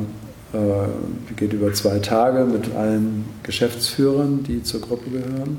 [0.53, 5.59] äh, geht über zwei Tage mit allen Geschäftsführern, die zur Gruppe gehören.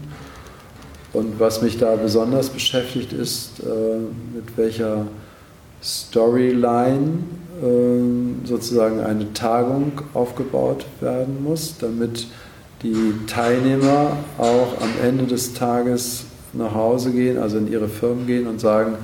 [1.14, 4.00] Und was mich da besonders beschäftigt, ist, äh,
[4.36, 5.06] mit welcher
[5.82, 7.20] Storyline
[7.62, 12.28] äh, sozusagen eine Tagung aufgebaut werden muss, damit
[12.82, 18.48] die Teilnehmer auch am Ende des Tages nach Hause gehen, also in ihre Firmen gehen
[18.48, 18.96] und sagen,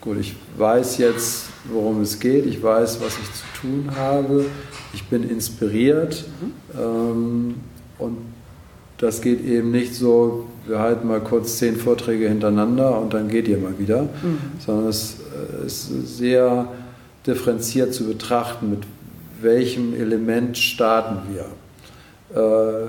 [0.00, 4.46] gut, ich weiß jetzt, worum es geht, ich weiß, was ich zu tun habe,
[4.94, 6.80] ich bin inspiriert mhm.
[6.80, 7.54] ähm,
[7.98, 8.16] und
[8.98, 13.48] das geht eben nicht so, wir halten mal kurz zehn Vorträge hintereinander und dann geht
[13.48, 14.38] ihr mal wieder, mhm.
[14.64, 15.16] sondern es
[15.62, 16.68] äh, ist sehr
[17.26, 18.80] differenziert zu betrachten, mit
[19.40, 21.46] welchem Element starten wir.
[22.34, 22.88] Äh,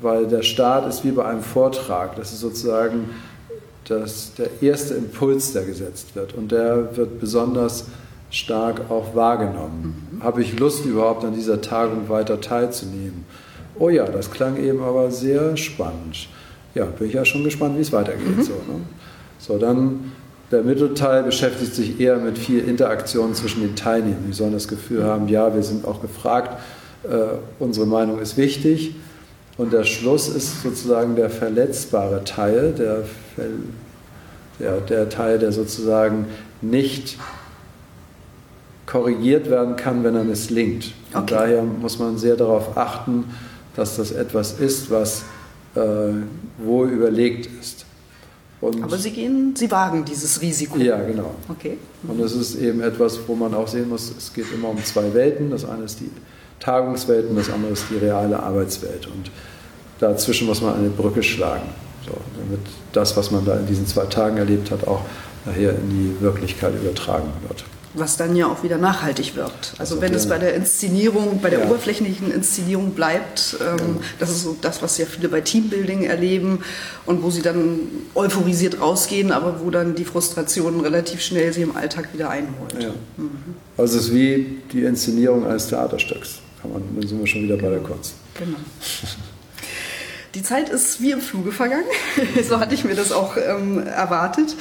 [0.00, 3.10] weil der Start ist wie bei einem Vortrag, das ist sozusagen
[3.88, 7.86] das, der erste Impuls, der gesetzt wird und der wird besonders
[8.30, 9.94] stark auch wahrgenommen.
[10.12, 10.22] Mhm.
[10.22, 13.24] Habe ich Lust überhaupt an dieser Tagung weiter teilzunehmen?
[13.78, 16.28] Oh ja, das klang eben aber sehr spannend.
[16.74, 18.36] Ja, bin ich ja schon gespannt, wie es weitergeht.
[18.36, 18.42] Mhm.
[18.42, 18.80] So, ne?
[19.38, 20.12] so, dann
[20.50, 24.24] der Mittelteil beschäftigt sich eher mit viel Interaktion zwischen den Teilnehmern.
[24.28, 25.06] Die sollen das Gefühl mhm.
[25.06, 26.60] haben, ja, wir sind auch gefragt,
[27.04, 28.94] äh, unsere Meinung ist wichtig.
[29.56, 33.04] Und der Schluss ist sozusagen der verletzbare Teil, der,
[34.58, 36.26] der, der Teil, der sozusagen
[36.60, 37.18] nicht
[38.86, 40.92] korrigiert werden kann, wenn er misslingt.
[41.12, 41.34] Und okay.
[41.34, 43.24] daher muss man sehr darauf achten,
[43.76, 45.24] dass das etwas ist, was
[45.74, 47.84] wohl überlegt ist.
[48.60, 50.78] Und Aber Sie gehen, Sie wagen dieses Risiko.
[50.78, 51.34] Ja, genau.
[51.48, 51.76] Okay.
[52.06, 55.12] Und es ist eben etwas, wo man auch sehen muss, es geht immer um zwei
[55.12, 55.50] Welten.
[55.50, 56.10] Das eine ist die
[56.60, 59.06] Tagungswelt und das andere ist die reale Arbeitswelt.
[59.06, 59.30] Und
[59.98, 61.68] dazwischen muss man eine Brücke schlagen,
[62.06, 62.60] so, damit
[62.92, 65.02] das, was man da in diesen zwei Tagen erlebt hat, auch
[65.44, 67.64] nachher in die Wirklichkeit übertragen wird
[67.94, 69.52] was dann ja auch wieder nachhaltig wird.
[69.78, 71.66] Also, also wenn es bei der Inszenierung, bei der ja.
[71.66, 73.84] oberflächlichen Inszenierung bleibt, ähm, ja.
[74.18, 76.60] das ist so das, was ja viele bei Teambuilding erleben
[77.06, 77.80] und wo sie dann
[78.14, 82.74] euphorisiert rausgehen, aber wo dann die Frustration relativ schnell sie im Alltag wieder einholt.
[82.78, 82.90] Ja.
[83.16, 83.30] Mhm.
[83.76, 86.40] Also es ist wie die Inszenierung eines Theaterstücks.
[86.60, 88.14] Kann man, dann sind wir schon wieder bei der Kunst.
[88.34, 88.56] Genau.
[90.34, 91.84] Die Zeit ist wie im Fluge vergangen.
[92.48, 94.56] so hatte ich mir das auch ähm, erwartet.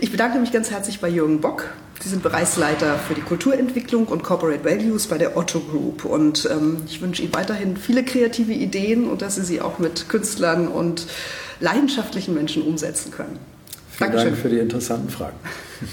[0.00, 1.68] Ich bedanke mich ganz herzlich bei Jürgen Bock.
[2.02, 6.04] Sie sind Bereichsleiter für die Kulturentwicklung und Corporate Values bei der Otto Group.
[6.04, 10.08] Und ähm, ich wünsche Ihnen weiterhin viele kreative Ideen und dass Sie sie auch mit
[10.08, 11.06] Künstlern und
[11.60, 13.38] leidenschaftlichen Menschen umsetzen können.
[13.92, 14.30] Vielen Dankeschön.
[14.32, 15.36] Dank für die interessanten Fragen.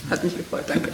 [0.09, 0.63] Hat mich gefreut.
[0.67, 0.89] Danke.